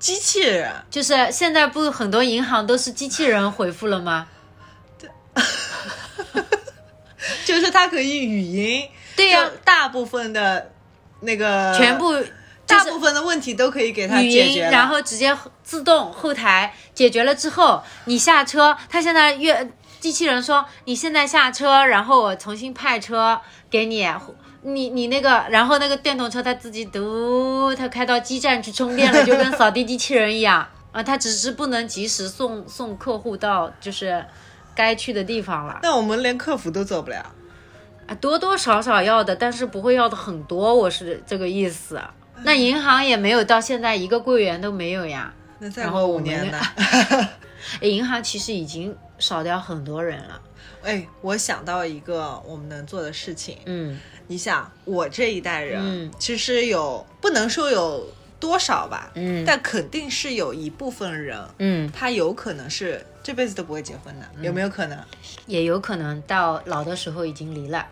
[0.00, 4.26] 机器人，就是现在不很多银行都是机器人回复了吗？
[7.44, 10.72] 就是它可以语音，对呀就大部分的
[11.20, 12.14] 那个全部
[12.66, 19.70] 大部分的问题都可以给它语音，解决然后直接自动后台解决了之后，你下车，他现在越
[20.00, 24.06] 机器人说你现在下车，然后我重新派车给你。
[24.62, 34.24] 你你那个，然后那个电动车它自己嘟，它开到基站去充电了，就跟扫地机器人一样 啊，它只是不能及时送送客户到就是
[34.74, 37.24] 该去的地方了那我们连客服都做不了。
[38.06, 42.00] 啊，多多少少要的，但是不会要的很多，我是这个意思。
[42.42, 45.32] 那银行也没有到现在一个柜员都没有呀。
[45.58, 46.58] 那再过五年呢？
[47.82, 50.40] 银行其实已经少掉很多人了。
[50.82, 53.58] 哎，我想到一个我们能做的事情。
[53.66, 54.00] 嗯
[54.30, 58.08] 你想，我这一代人，嗯其实有不能说有
[58.38, 64.96] 多少吧，嗯但肯定是有一部分人，嗯，他有可能是这辈子都不会结婚的，有没有可能？
[65.46, 67.84] 也有可能到老的时候已经离了，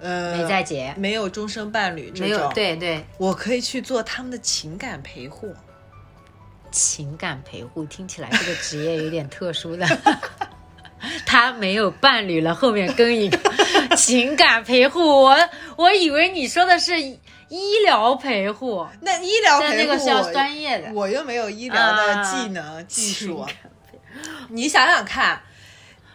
[0.00, 5.54] 呃，没再结，没有终身伴侣这没有，，对对，我可以去做他们的情感陪护。
[6.72, 9.86] 情感陪护听起来这个职业有点特殊的。
[11.24, 13.38] 他没有伴侣了，后面跟一个
[13.96, 15.36] 情感陪护，我
[15.76, 17.18] 我以为你说的是医
[17.84, 20.92] 疗陪护，那医疗但陪护那个是要专业的。
[20.92, 23.44] 我又没有医疗的技能、技术。
[24.48, 25.40] 你想想看，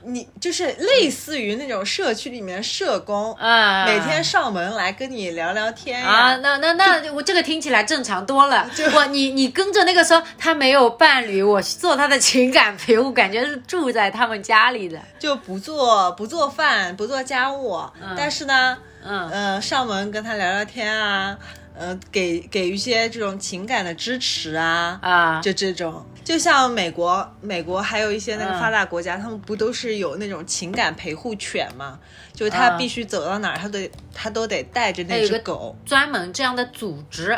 [0.04, 8.70] 你就是类似于那种社区里面社工，啊，每天上门来跟你聊聊天呀啊，那那那我这个听起来正常多了。
[8.94, 15.00] 我你你跟着那个说他没有伴侣，我做他的情感陪护，感觉是住在他们家里的。
[15.20, 17.80] 就不做不做饭，不做家务，
[18.18, 21.38] 但是呢，嗯呃，上门跟他聊聊天啊，
[21.78, 32.00] 呃，给给予一些这种情感的支持啊，啊，就这种，就像美国，美国还有一些那个嗯发达国家，他们不都是有那种情感陪护犬吗？
[32.34, 33.80] 就是他啊必须走到哪儿，他都
[34.14, 35.76] 他都得带着那只狗。
[35.86, 37.38] 专门这样的组织，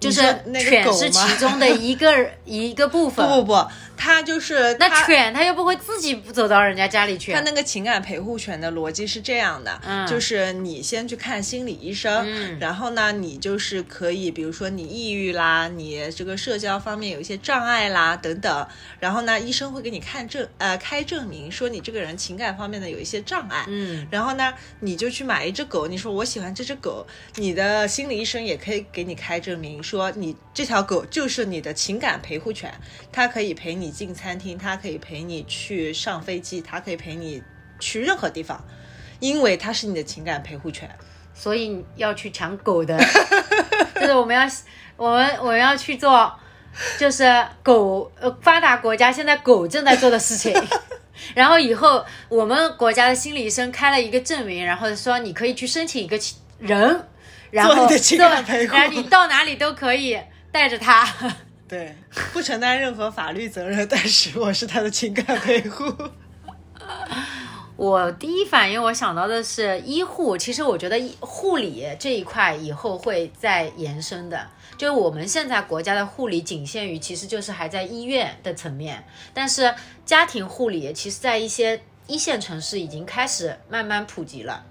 [0.00, 3.28] 就是那个犬是其中的一个 一个部分。
[3.28, 7.32] 不不不，他就是那犬他又不会自己走到人家家里去。
[7.32, 10.06] 他那个情感陪护犬的逻辑是这样的，嗯。
[10.06, 12.58] 就是你先去看心理医生，嗯。
[12.58, 18.68] 然后呢，你就是可以，比如说你抑郁啦，你这个社交方面有一些障碍啦等等，
[19.00, 24.06] 然后呢，医生会给你看证呃开证明，说你这个人情感方面的有一些障碍，嗯。
[24.10, 32.72] 然后呢，你就去买一只狗，你说我喜欢这只狗，你的心理医生也可以给你开证明，说你这条狗就是你的情感陪护犬，
[33.10, 37.42] 它可以陪你进餐厅，他可以陪你去上飞机，他可以陪你
[37.78, 38.64] 去任何地方，
[39.20, 40.90] 因为他是你的情感陪护犬。
[41.34, 42.98] 所以你要去抢狗的，
[43.94, 44.48] 就是我们要
[44.96, 46.32] 我们我们要去做，
[46.98, 50.54] 就是狗呃发达国家现在狗正在做的事情。
[51.34, 56.18] 然后以后我们国家的心理医生开了一个证明，然后说你可以去申请一个
[56.58, 57.06] 人，
[57.50, 60.18] 然后做你的情感陪护然后你到哪里都可以
[60.50, 61.06] 带着它。
[61.68, 61.96] 对，
[62.32, 65.84] 不承担任何法律责任， 但是我是他的情感陪护。
[67.76, 74.48] 我第一反应我想到的是医护，其实我觉得医护理这一块以后会再延伸的。
[74.78, 79.04] 就是我们现在国家的护理仅限于，其实就是还在医院的层面，
[79.34, 84.64] 但是家庭护理其实在一些一线城市已经开始慢慢普及了，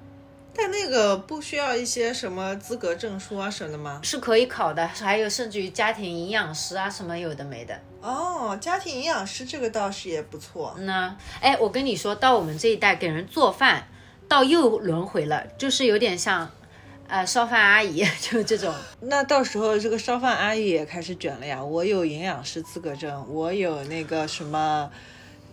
[0.58, 4.00] 但那个不需要一些什么资格证书啊什么的吗？
[4.04, 7.80] 是可以考的，还有甚至于家庭营养师啊什么有的没的。
[8.02, 10.76] 哦，家庭营养师这个倒是也不错。
[10.80, 13.88] 那哎，我跟你说到我们这一代给人做饭，
[14.28, 16.50] 到又轮回了，就是有点像，
[17.08, 18.74] 呃，烧饭阿姨， 就这种。
[19.02, 21.64] 那到时候这个烧饭阿姨也开始卷了呀！
[21.64, 24.90] 我有营养师资格证，我有那个什么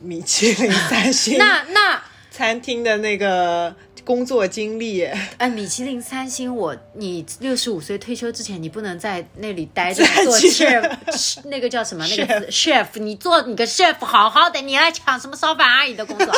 [0.00, 3.74] 米其林三星那那餐厅的那个
[4.12, 5.02] 工作经历。
[5.38, 10.92] 哎，米其林三星，我你六十五岁退休之前，你不能在那里待着做 chef，
[11.48, 12.06] 那个叫什么？
[12.06, 16.28] 那个词 chef，你做你个 chef 好好的，你来抢什么烧饭阿姨的工作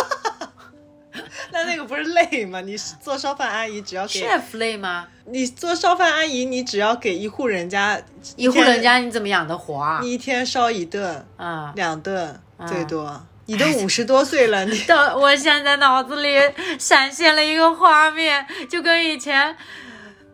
[1.50, 2.60] 那那个不是累吗？
[2.60, 5.08] 你做烧饭阿姨只要给？chef 累吗？
[5.26, 8.00] 你做烧饭阿姨，你只要给一户人家
[8.36, 9.98] 一户人家你怎么养得活啊？
[10.00, 13.26] 你一天烧一顿、啊、两顿最多。
[13.46, 16.38] 你都五十多岁了，你 到我现在脑子里
[16.78, 19.56] 闪现了一个画面，就跟以前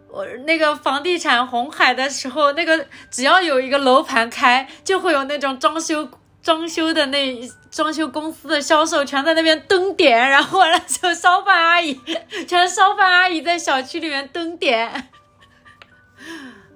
[0.08, 6.08] 我那个房地产红海的时候，那个只要有一个楼盘开，就会有那种装修
[6.42, 12.00] 装修的那装修公司的销售全在那边蹲点，然后完了就烧饭阿姨，
[12.46, 14.88] 全是烧饭阿姨在小区里面蹲点。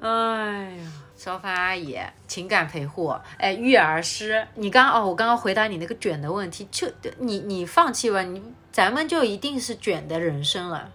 [0.01, 0.91] 哎呀，
[1.25, 1.99] 烧饭阿姨，
[2.29, 6.87] 情感陪护，哎，育儿师，你刚哦，我刚刚回答你那个卷的问题，就
[7.19, 10.93] 你你放弃吧，你咱们就一定是卷的人生了。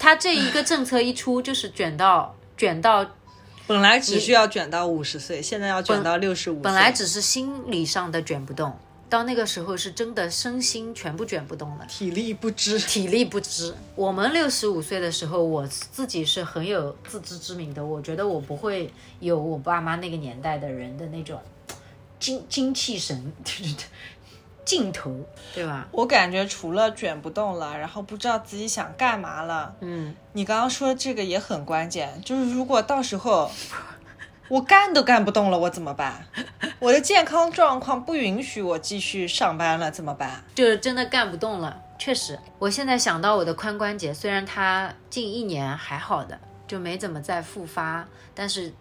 [0.00, 3.08] 他这一个政策一出，就是卷到卷到，
[3.68, 6.60] 本来只需要卷到五十岁，现在要卷到六十五。
[6.60, 8.76] 本来只是心理上的卷不动，
[9.10, 11.84] 到那个时候是真的身心全部卷不动了。
[11.86, 13.74] 体力不支，体力不支。
[13.96, 17.84] 我们六十五岁的时候，我自己是很有自知之明的。
[17.84, 21.38] 我觉得我不会有我爸妈那个年代的人的那种
[22.20, 23.84] 精精气神，对对对
[24.64, 25.12] 劲头，
[25.52, 25.88] 对吧？
[25.90, 29.74] 我感觉除了卷不动了，然后不知道自己想干嘛了。
[29.80, 33.50] 嗯，你刚刚说这个也很关键，就是如果到时候
[34.50, 36.26] 我干都干不动了，我怎么办？
[36.80, 40.42] 我的健康状况不允许我继续上班了，怎么办？
[40.56, 41.80] 就是真的干不动了。
[41.96, 46.36] 确实，我现在想到我的髋关节，虽然它近一年还好的，
[46.66, 48.72] 就没怎么再复发，但是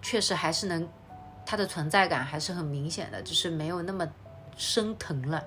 [0.00, 0.88] 确实还是能，
[1.44, 4.08] 它的存在感还是很明显的，只是没有那么
[4.56, 5.44] 生疼了。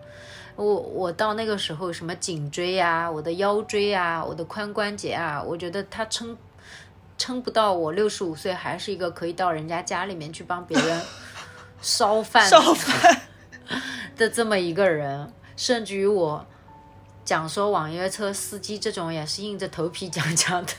[0.55, 6.37] 我我到那个时候，什么颈椎啊，我的腰椎啊，我的髋关节啊，我觉得它撑
[7.19, 11.01] 撑不到我六十五岁，还是一个可以到人家家里面去帮别人
[11.81, 13.21] 烧饭烧饭
[14.17, 16.47] 的这么一个人，甚至于我
[17.23, 20.73] 讲说网约车司机这种也是硬着头皮讲讲的。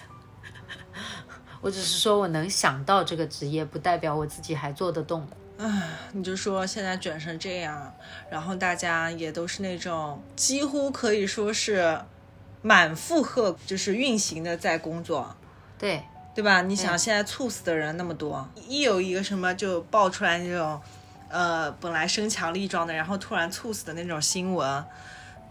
[1.61, 5.29] 我只是说我能想到这个职业，不代表我自己还做得动。
[5.59, 7.95] 唉，你就说现在卷成这样，
[8.31, 12.01] 然后大家也都是那种几乎可以说是
[12.63, 15.37] 满负荷，就是运行的在工作，
[15.79, 16.03] 对，
[16.41, 16.63] 对吧？
[16.63, 20.81] 你想现在猝死的人那么多，一有一个什么就爆出来那种，
[21.29, 24.85] 呃，本来身强力壮的，然后突然猝死的那种新闻，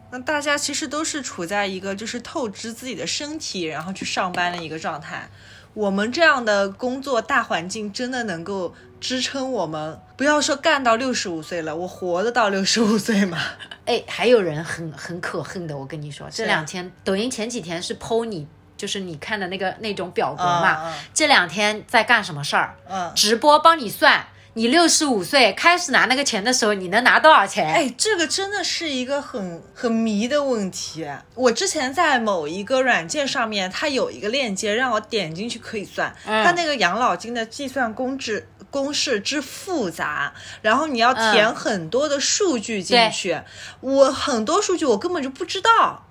[0.09, 5.29] 那大家其实都是处在一个就是透支自己的身体，然后去上班的一个状态。
[5.75, 10.01] 我们这样的工作大环境真的能够支撑我们？
[10.17, 13.37] 不要说干到六十五岁了，我活得到六十五岁吗？
[13.85, 18.47] 哎，还有人很很可恨的，我跟你说，这两天抖音前几天是剖你，
[18.79, 22.77] 就是你看的那个那种表格嘛，这两天在干什么事儿？
[22.89, 27.67] 嗯直播帮你算，你六十五岁开始拿那个钱的时候，你能拿多少钱？
[27.67, 31.05] 哎，这个真的是一个很很迷的问题。
[31.35, 43.41] 我之前在某一个软件上面，它有一个链接让我点进去可以算，嗯它那个养老金的计算公制公式之复杂，然后你要填嗯很多的数据进去，
[43.81, 46.05] 我很多数据我根本就不知道。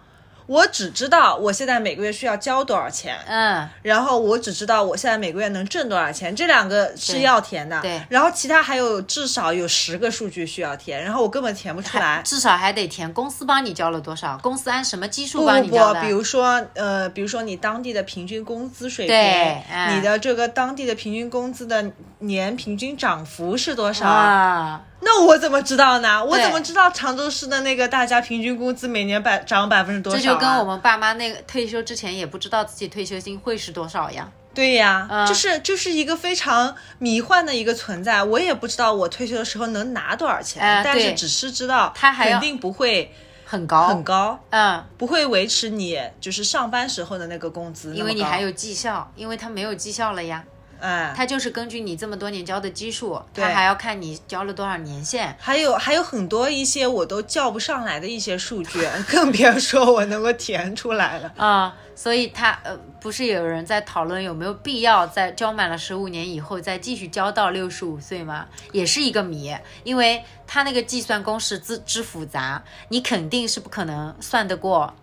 [0.49, 7.79] 我只知道我现在每个月需要交多少钱，嗯，然后我只知道我现在每个月能挣多少钱，这两个是要填的。
[7.83, 12.23] 对然后其他还有至少有十个数据需要填，然后我根本填不出来。
[12.25, 16.01] 至少还得填公司帮你交了多少，公司按什么基数不不不，帮你交的？
[16.01, 24.07] 比如说呃，比如说你当地的平均工资水平，对嗯你的这个当地的平均工资的年平均涨幅是多少？
[24.07, 26.25] 啊，那我怎么知道呢？
[26.25, 30.21] 我怎么知道常州市的那个大家平均工资每年百涨百分之多少、啊？
[30.21, 34.29] 这就跟我们爸妈那个退休之前也不知道自己退休金会是多少呀。
[34.55, 38.25] 对呀，嗯就是就是一个非常迷幻的一个存在。
[38.25, 47.95] 我也不知道我退休的时候能拿多少钱，呃但是只是知道他还要肯定不会很高，很高，嗯，不会维持你就是上班时候的那个工资。
[47.95, 50.43] 因为你还有绩效，因为他没有绩效了呀，
[50.81, 55.37] 哎，他就是根据你这么多年交的基数，对他还要看你交了多少年限。
[55.39, 61.33] 还有还有很多一些我都叫不上来的一些数据， 更别说我能够填出来了。
[61.37, 68.47] 啊、所以他呃，不是有人在讨论有没有必要在交满了十五年以后再继续交到六十五岁吗？
[68.73, 74.95] 也是一个谜，因为他那个计算公式之之复杂，你肯定是不可能算得过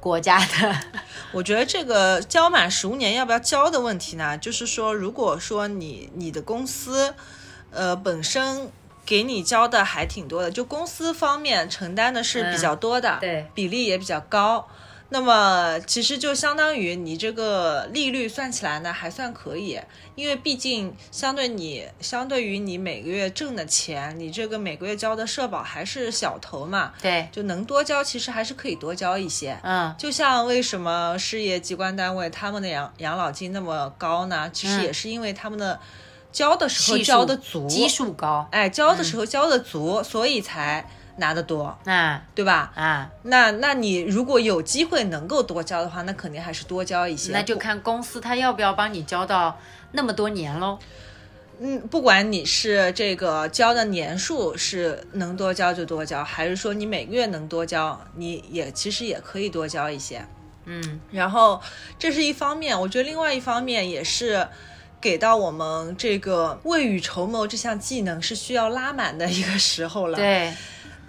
[0.00, 0.76] 国家的。
[1.32, 7.14] 我觉得这个交满十五年要不要交的问题呢，就是说，如果说你你的公司，
[7.70, 8.70] 呃，本身
[9.06, 14.66] 给你交的还挺多的，就公司方面承担的是比较多的，嗯对比例也比较高。
[15.12, 19.78] 那么其实就相当于你这个利率算起来呢，还算可以，
[20.14, 29.58] 因为毕竟相对你相对于你每个月挣的钱，你这个每个月交的社保还是小头嘛，对，就能多交，其实还是可以多交一些。
[29.62, 34.48] 嗯，就像为什么事业机关单位他们的养养老金那么高呢？
[34.52, 35.80] 其实嗯也是因为他们的
[36.30, 40.88] 交的时候交的足，基数高，哎，交的时候交的足，所以才
[41.20, 42.72] 拿得多，啊对吧？
[42.74, 47.30] 啊，那那你如果有机会能够多交的话，那肯定还是多交一些。
[47.30, 49.56] 那就看公司他要不要帮你交到
[49.92, 50.78] 那么多年喽。
[51.62, 60.24] 嗯，不管你是这个交的年数是能多交就多交，还是说你每个月能多交，你也其实也可以多交一些。
[60.64, 61.60] 嗯，然后
[61.98, 64.48] 这是一方面，我觉得另外一方面也是
[65.00, 70.54] 给到我们这个未雨绸缪这项技能是需要拉满的一个时候了。，对，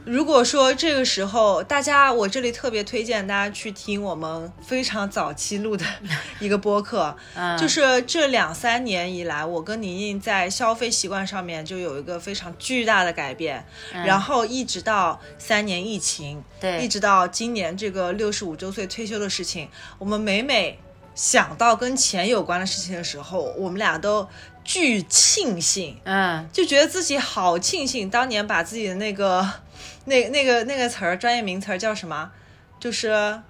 [0.06, 5.86] 如果说这个时候大家，我这里特别推荐大家去听我们非常早期录的
[6.40, 16.82] 一个播客，嗯，就是这两三年以来，我跟宁宁在消费习惯上面就有一个非常巨大的改变，然后一直到三年疫情，嗯对。
[16.82, 20.80] 一直到今年这个六十五周岁退休的事情，我们每每
[21.14, 24.28] 想到跟钱有关的事情的时候，我们俩都
[24.64, 29.48] 巨庆幸，嗯，就觉得自己好庆幸当年把自己的那个
[30.06, 32.32] 那那个那个词儿专业名词儿叫什么，
[32.80, 33.42] 就是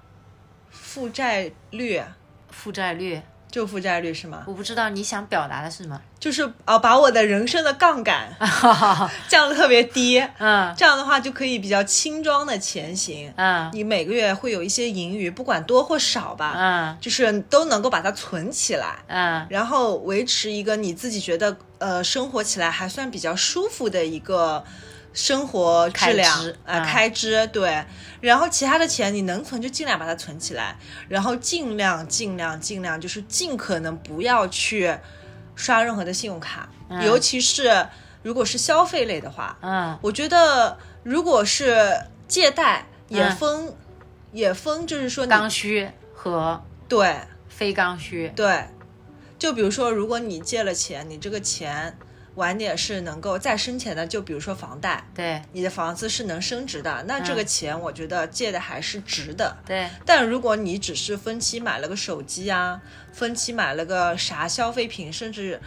[0.69, 2.01] 负债率。
[2.49, 4.43] 负债率，就负债率是吗？
[4.45, 6.01] 我不知道你想表达的是什么。
[6.21, 8.31] 就是啊，把我的人生的杠杆
[9.27, 10.71] 降得特别低，嗯。
[10.77, 13.33] 这样的话就可以比较轻装的前行。
[13.37, 13.67] 嗯。
[13.73, 16.97] 你每个月会有一些盈余，不管多或少吧，嗯。
[17.01, 19.47] 就是都能够把它存起来，嗯。
[19.49, 24.63] 然后维持一个你自己觉得呃生活起来还算比较舒服的一个
[25.13, 26.85] 生活质量开支呃嗯。
[26.85, 27.83] 开支对，
[28.19, 30.77] 然后其他的钱你能存就尽量把它存起来，
[31.09, 34.95] 然后尽量尽量尽量就是尽可能不要去
[35.61, 37.03] 刷任何的信用卡，嗯。
[37.05, 37.87] 尤其是
[38.23, 39.97] 如果是消费类的话，嗯。
[40.01, 43.35] 我觉得如果是借贷也嗯。
[43.35, 43.75] 分、
[44.31, 47.15] 也分，就是说刚需和对。
[47.47, 48.65] 非刚需，对，
[49.37, 51.95] 就比如说，如果你借了钱，你这个钱
[52.35, 59.57] 晚点是能够再生钱的，就比如说房贷，对你的房子是能升值的，那这个嗯钱我觉得借的还是值的。
[59.65, 65.59] 对但如果你只是分期买了个手机啊，分期买了个啥消费品，甚至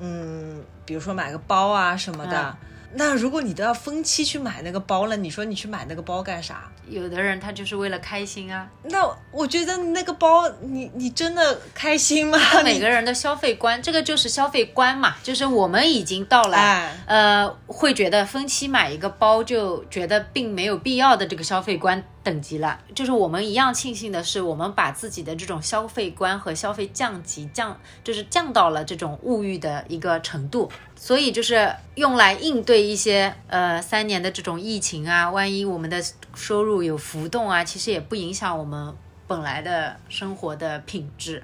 [0.00, 2.56] 嗯，比如说买个包啊什么的，
[2.94, 6.70] 那如果你都要分期去买那个包了，你说你去买那个包干啥？
[6.88, 12.38] 有的人他就是为了开心啊，那我觉得那个包，你你真的开心吗？
[12.64, 22.78] 每个人的消费观，这个就是消费观嘛，就是我们已经到了，哎呃，会觉得分期买一个包就觉得并没有必要的这个消费观等级了。
[22.94, 30.70] 就是我们一样庆幸的是，我们把自己的这种消费观和消费降级降，就是降到了这种物欲的一个程度。
[30.94, 36.00] 所以就是用来应对一些呃三年的这种疫情啊，万一我们的
[36.32, 38.94] 收入有浮动啊，其实也不影响我们
[39.26, 41.42] 本来的生活的品质。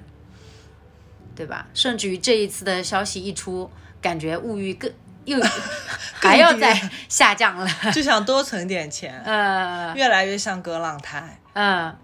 [1.35, 1.65] 对吧？
[1.73, 3.71] 甚至于这一次的消息一出，
[4.01, 4.91] 感觉物欲更
[5.23, 5.39] 又
[6.19, 6.77] 还要再
[7.07, 7.65] 下降了。
[7.95, 11.95] 就想多存点钱，呃越来越像葛朗台，嗯，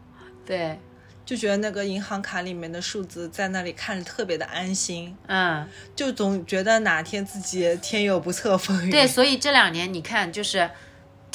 [0.46, 0.80] 对，
[1.26, 8.90] 就觉得那个银行卡里面的数字在那里看着特别的安心，嗯就总觉得哪天自己天有不测风云。
[8.90, 10.70] 对，，所以这两年你看，就是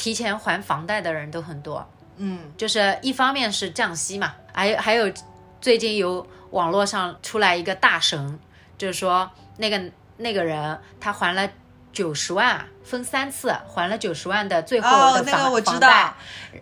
[0.01, 1.87] 提前还房贷的人都很多，
[2.17, 5.13] 嗯，就是一方面是降息嘛，还有还有
[5.61, 8.39] 最近有网络上出来一个大神，
[8.79, 9.79] 就是说那个
[10.17, 11.47] 那个人他还了
[11.93, 15.79] 九十万，分三次还了九十万的最后的，哦那房、个我知道。
[15.79, 16.13] 房贷，，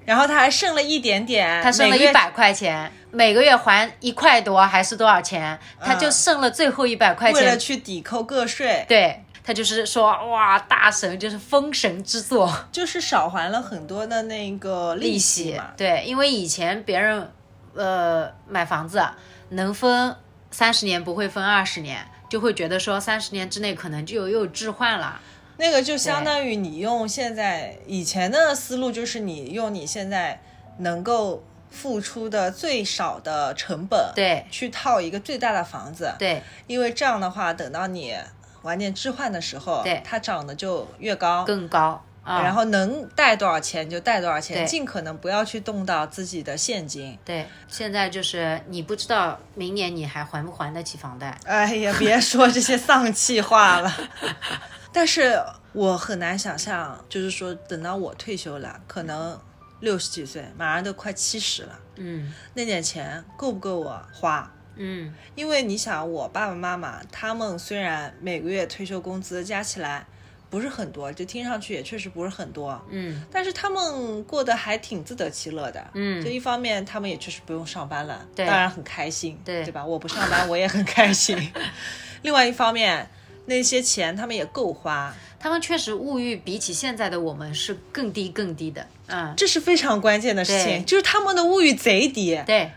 [0.03, 6.11] 然后他还剩了一点点，他剩了一百块钱，每个月还一块多还是多少钱，他就嗯。
[6.11, 7.59] 剩了最后一百块钱为了钱。
[7.59, 15.71] 去抵扣个税，对他就是说哇，大神就是封神之作，就是少还了很多的那个利息嘛。
[15.71, 17.27] 息对，因为以前别人
[17.73, 19.03] 呃买房子
[19.49, 20.15] 能分
[20.51, 25.19] 三十年不会分二十年，就会觉得说三十年之内可能就又有置换了。
[25.57, 30.39] 那个就相当于你用现在以前的思路，就是你用你现在
[30.77, 38.15] 能够付出的最少的成本，对去套一个最大的房子，对因为这样的话，等到你
[38.63, 47.17] 晚点置换的时候，对它涨的就越高，更高啊，然后能贷多少钱就贷多少钱，尽可能不要去动到自己的现金。
[47.23, 51.37] 对，现在就是你不知道明年你还还不还得起房贷。
[51.45, 53.91] 哎呀，别说这些丧气话了。
[54.91, 55.39] 但是
[55.71, 59.39] 我很难想象，就是说等到我退休了，可能
[59.79, 64.51] 六十几岁，马上都快七十了，嗯那点钱够不够我花？
[64.79, 70.05] 嗯因为你想，我爸爸妈妈他们虽然每个月退休工资加起来
[70.49, 75.85] 不是很多，就听上去也确实不是很多，嗯但是他们过得还挺自得其乐的。
[75.93, 79.85] 嗯就一方面他们也确实不用上班了，对当然很开心，对对吧？
[79.85, 81.37] 我不上班我也很开心。
[82.23, 83.07] 另外一方面，
[83.45, 88.85] 那些钱他们也够花，他们确实物欲比起现在的我们是更低更低的。
[89.07, 92.71] 嗯，这是非常关键的事情，就是他们的物欲贼低，对，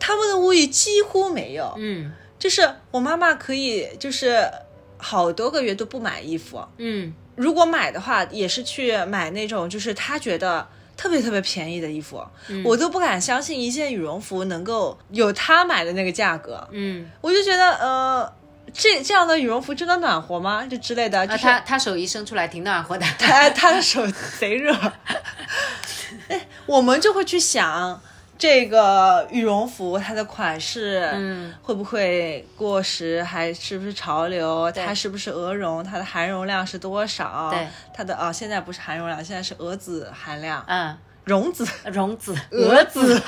[0.00, 1.72] 他们的物欲几乎没有。
[1.78, 4.50] 嗯就是我妈妈可以就是
[4.96, 18.32] 好多个月都不买衣服，嗯如果买的话，也是去买那种就是她觉得特别特别便宜的衣服，嗯我都不敢相信一件羽绒服能够有她买的那个价格，嗯，我就觉得呃。
[18.72, 20.64] 这这样的羽绒服真的暖和吗？
[20.64, 23.04] 就之类的，就啊，是他他手一伸出来挺暖和的。
[23.18, 24.06] 他他的手
[24.38, 24.72] 贼热，
[26.28, 28.00] 哎，我们就会去想
[28.40, 34.72] 这个羽绒服它的款式，嗯，会不会过时，还是不是潮流？
[34.72, 35.84] 它是不是鹅绒？
[35.84, 37.50] 它的含绒量是多少？
[37.50, 41.68] 对，它的啊、现在不是含绒量，现在是鹅子含量，嗯，绒子。
[41.92, 43.18] 绒子、鹅子。
[43.18, 43.22] 子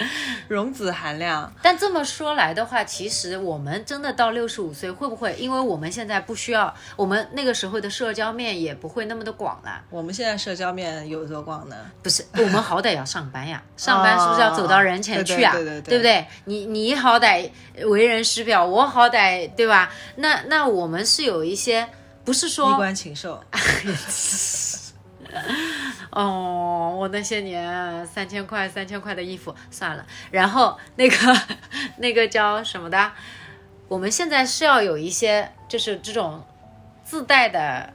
[0.00, 0.10] 汗。
[0.48, 1.52] 绒子含量。
[1.62, 5.34] 但这么说来的话，其实我们真的到六十五岁，会不会？
[5.38, 9.80] 因为我们现在不需要，我们那个时候的社交面也不会那么的广了。
[9.90, 11.76] 我们现在社交面有多广呢？
[12.02, 15.52] 不是， 我们好歹要上班呀，上班是不是要走到人前去啊？
[15.52, 16.26] 对对对对对不对？
[16.46, 17.48] 你你好歹
[17.84, 19.92] 为人师表，我好歹对吧？
[20.16, 21.88] 那那我们是有一些，
[22.24, 23.42] 不是说衣说冠禽兽，
[26.10, 31.40] 哦，我那些年三千块三千块的衣服算了，然后那个
[31.98, 33.12] 那个叫什么的，
[33.88, 36.44] 我们现在是要有一些就是这种
[37.04, 37.92] 自带的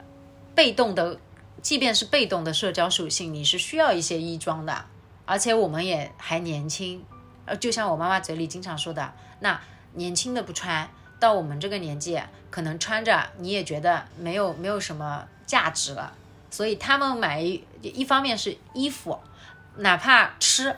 [0.54, 1.18] 被动的，
[1.60, 4.84] 即便是被动的社交属性，你是需要一些衣装的。
[5.26, 7.04] 而且我们也还年轻，
[7.46, 9.60] 呃，就像我妈妈嘴里经常说的，那
[9.94, 16.12] 年轻的不穿，到我们这个年纪，可能穿着你也觉得没有没有什么价值了。
[16.50, 19.18] 所以他们买一一方面是衣服，
[19.76, 20.74] 哪怕吃，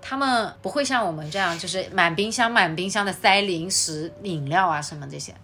[0.00, 5.34] 他们不会像我们这样，就是满冰箱满冰箱的塞零食、饮料啊什么这些。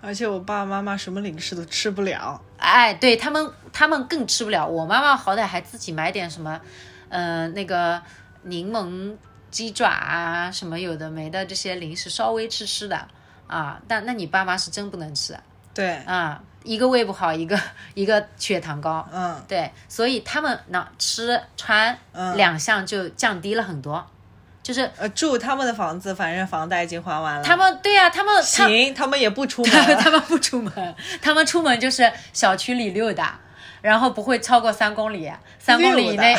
[0.00, 4.66] 而且我爸爸妈妈什么零食都吃不了，哎，对他们，他们更吃不了。
[4.66, 6.60] 我妈妈好歹还自己买点什么，
[7.08, 8.02] 嗯、那个
[8.42, 9.14] 柠檬
[9.48, 13.06] 鸡爪啊，什么有的没的这些零食，稍微吃吃的
[13.46, 13.80] 啊。
[13.86, 15.38] 但那你爸妈是真不能吃
[15.72, 17.58] 对，啊，一个胃不好，一个
[17.94, 19.06] 一个血糖高。
[19.12, 24.04] 嗯，对，所以他们那吃穿嗯两项就降低了很多，
[24.62, 27.42] 就是呃，住他们的房子，反正房贷已经还完了。
[27.42, 29.96] 他们对呀、他们他行，他们也不出门他们。
[30.02, 33.38] 他们不出门，他们出门就是小区里溜达，
[33.80, 36.36] 然后不会超过三公里，三公里以内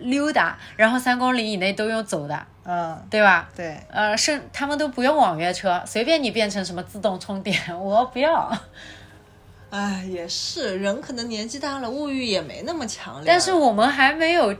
[0.00, 3.48] 溜达，然后三公里以内都用走的，嗯，对吧？
[3.54, 8.50] 对，呃，是他们都不用网约车，随便你变成什么自动充电，我不要。
[9.70, 13.24] 哎，也是，人可能年纪大了，物欲也没那么强烈。
[13.26, 14.54] 但是我们还没有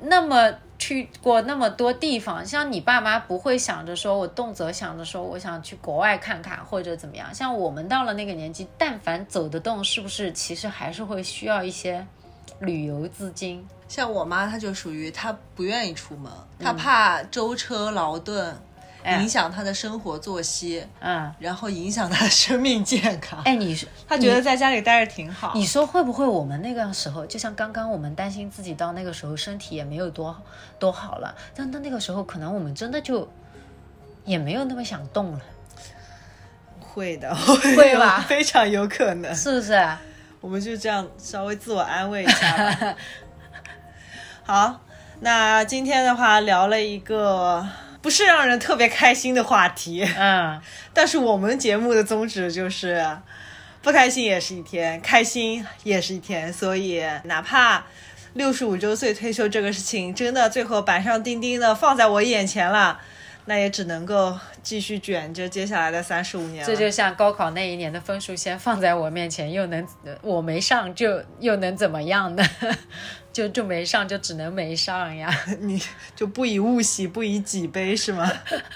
[0.00, 7.32] 那么去过那么多地方，像你爸妈不会想着说，我动辄想着说我想去国外看看或者怎么样。
[7.32, 12.04] 像我们到了那个年纪，但凡走得动，是不是其实还是会需要一些
[12.58, 13.64] 旅游资金？
[13.86, 18.56] 像我妈，她就属于她不愿意出门，她怕舟车劳顿哎
[19.04, 23.40] 影响他的生活作息，嗯，然后影响他的生命健康。
[23.44, 25.52] 哎，你是 他觉得在家里待着挺好。
[25.54, 30.36] 你说会不会我们那个时候，就像刚刚我们担心自己到那个时候身体也没有多
[30.78, 33.28] 多好了，但到那个时候可能我们真的就
[34.24, 35.40] 也没有那么想动了，
[36.80, 39.34] 会的，会吧 非常有可能。
[39.34, 39.80] 是不是？
[40.40, 42.94] 我们就这样稍微自我安慰一下吧。
[44.44, 44.80] 好，
[45.20, 47.64] 那今天的话聊了一个
[48.02, 50.60] 不是让人特别开心的话题，嗯。
[50.92, 53.16] 但是我们节目的宗旨就是
[53.80, 57.84] 不开心也是一天，开心也是一天，所以哪怕。
[58.34, 62.98] 六十五周岁退休这个事情，真的最后板上钉钉的放在我眼前了，
[63.44, 66.66] 那也只能够继续卷着接下来的三十五年了。
[66.66, 69.86] 这就像高考那一年的分数线放在我面前，又能
[70.22, 72.42] 我没上就又能怎么样呢？
[73.32, 75.32] 就就没上，就只能没上呀。
[75.60, 75.82] 你
[76.14, 78.30] 就不以物喜，不以己悲是吗？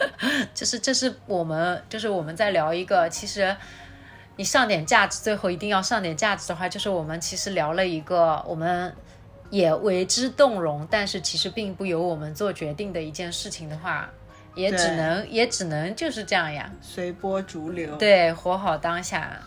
[0.54, 3.54] 就是这是我们就是我们在聊一个，其实
[4.36, 8.94] 你上点价值，最后一定要上点价值的话，就是我们其实聊了一个我们
[9.50, 14.10] 也为之动容，但是其实并不由我们做决定的一件事情的话，
[14.54, 16.72] 也只能也只能就是这样呀。
[16.80, 17.94] 随波逐流。
[17.96, 19.38] 对，活好当下。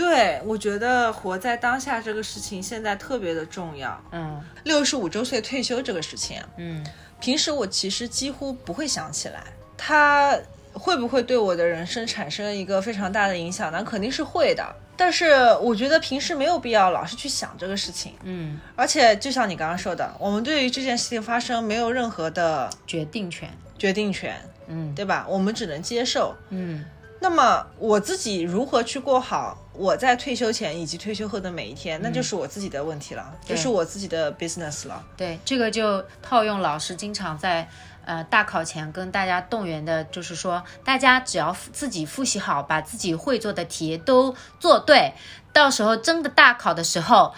[0.00, 4.02] 对，我觉得活在当下这个事情现在特别的重要。
[4.12, 6.82] 嗯六十五周岁退休这个事情啊，嗯
[7.20, 9.44] 平时我其实几乎不会想起来，
[9.76, 10.34] 它
[10.72, 13.84] 会不会对我的人生产生一个非常大的影响呢？
[13.84, 14.64] 肯定是会的。
[14.96, 23.50] 但是我觉得平时没有必要老是去想这个事情，嗯，而且就像你刚刚说的，我们对于这件事情发生没有任何的决定权。
[23.76, 24.34] 决定权，
[24.68, 25.26] 嗯对吧？
[25.28, 26.34] 我们只能接受。
[26.48, 26.82] 嗯
[27.22, 35.02] 那么我自己如何去过好我在退休前以及退休后的每一天，那就是我自己的问题了，对就是我自己的 business 了。
[35.16, 37.66] 对，这个就套用老师经常在
[38.04, 45.14] 呃大考前跟大家动员的，就是说大家只要复自己复习好，把自己会做的题都做对，
[45.54, 47.32] 到时候真的大考的时候，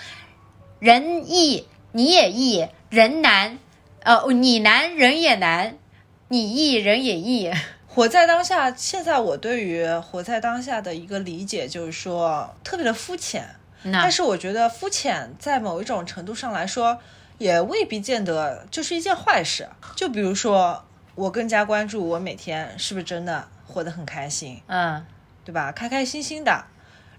[0.81, 3.59] 人易你也易，人难，
[4.01, 5.79] 呃你难人也难，
[6.27, 7.53] 你易人也易。
[7.95, 13.45] 活在当下，现在我对于活在当下的一个理解就是说，特别的肤浅。
[13.83, 16.99] 那但是我觉得肤浅在某一种程度上来说，
[17.37, 19.69] 也未必见得就是一件坏事。
[19.95, 20.83] 就比如说，
[21.15, 25.05] 我更加关注我每天是不是真的活得很开心，嗯
[25.45, 25.71] 对吧？
[25.73, 26.65] 开开心心的，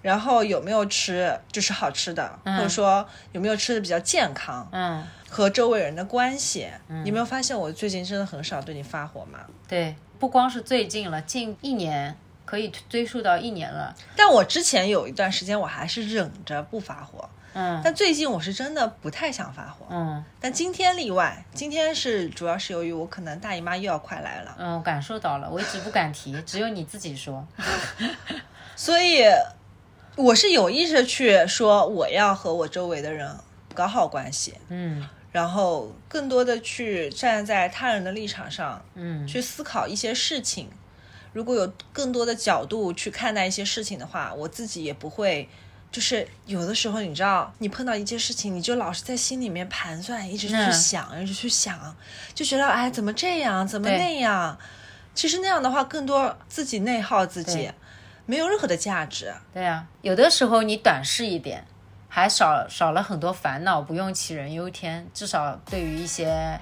[0.01, 6.67] 然后有没有吃就是好吃的，或者说有没有吃的比较健康，嗯，和周围人的关系。
[7.03, 9.41] 你没有发现我最近真的很少对你发火吗？
[9.67, 9.93] 对，
[10.23, 13.93] 不光是最近了，近一年可以追溯到一年了。
[14.15, 19.85] 但我之前有一段时间我还是忍着不发火，嗯但最近我是真的不太想发火。
[19.89, 27.45] 嗯但今天例外，今天是主要是由于我可能大姨妈又要快来了，嗯，我感受到了，我一直不敢提， 只有你自己说。
[28.77, 29.23] 所以
[30.15, 33.29] 我是有意识去说我要和我周围的人
[33.73, 40.69] 搞好关系，嗯然后更多的去站在他人的立场上嗯去思考一些事情。
[41.33, 45.49] 如果有更多的角度去看待一些事情的话，我自己也不会
[45.91, 51.95] 就是有的时候，你知道，你碰到一件事情，你就老是在心里面盘算，一直去嗯想，一直去想，
[52.35, 54.55] 就觉得哎，怎么这样，怎么那样？
[55.15, 57.71] 其实那样的话，更多自己内耗自己，
[58.27, 59.33] 没有任何的价值。
[59.51, 61.65] 对呀、有的时候你短视一点，
[62.15, 65.03] 还少少了很多烦恼，不用杞人忧天。
[65.15, 66.59] 至少对于一些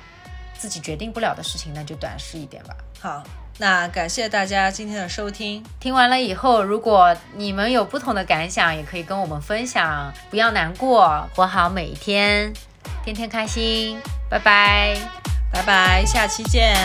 [0.58, 2.74] 自己决定不了的事情，那就短视一点吧。
[3.02, 3.22] 好，
[3.58, 5.62] 那感谢大家今天的收听。
[5.78, 10.10] 听完了以后，如果你们有不同的感想，也可以跟我们分享。
[10.30, 12.54] 不要难过，活好每一天，
[13.04, 14.00] 天天开心。
[14.30, 14.96] 拜拜。
[15.52, 16.78] 拜拜，下期见。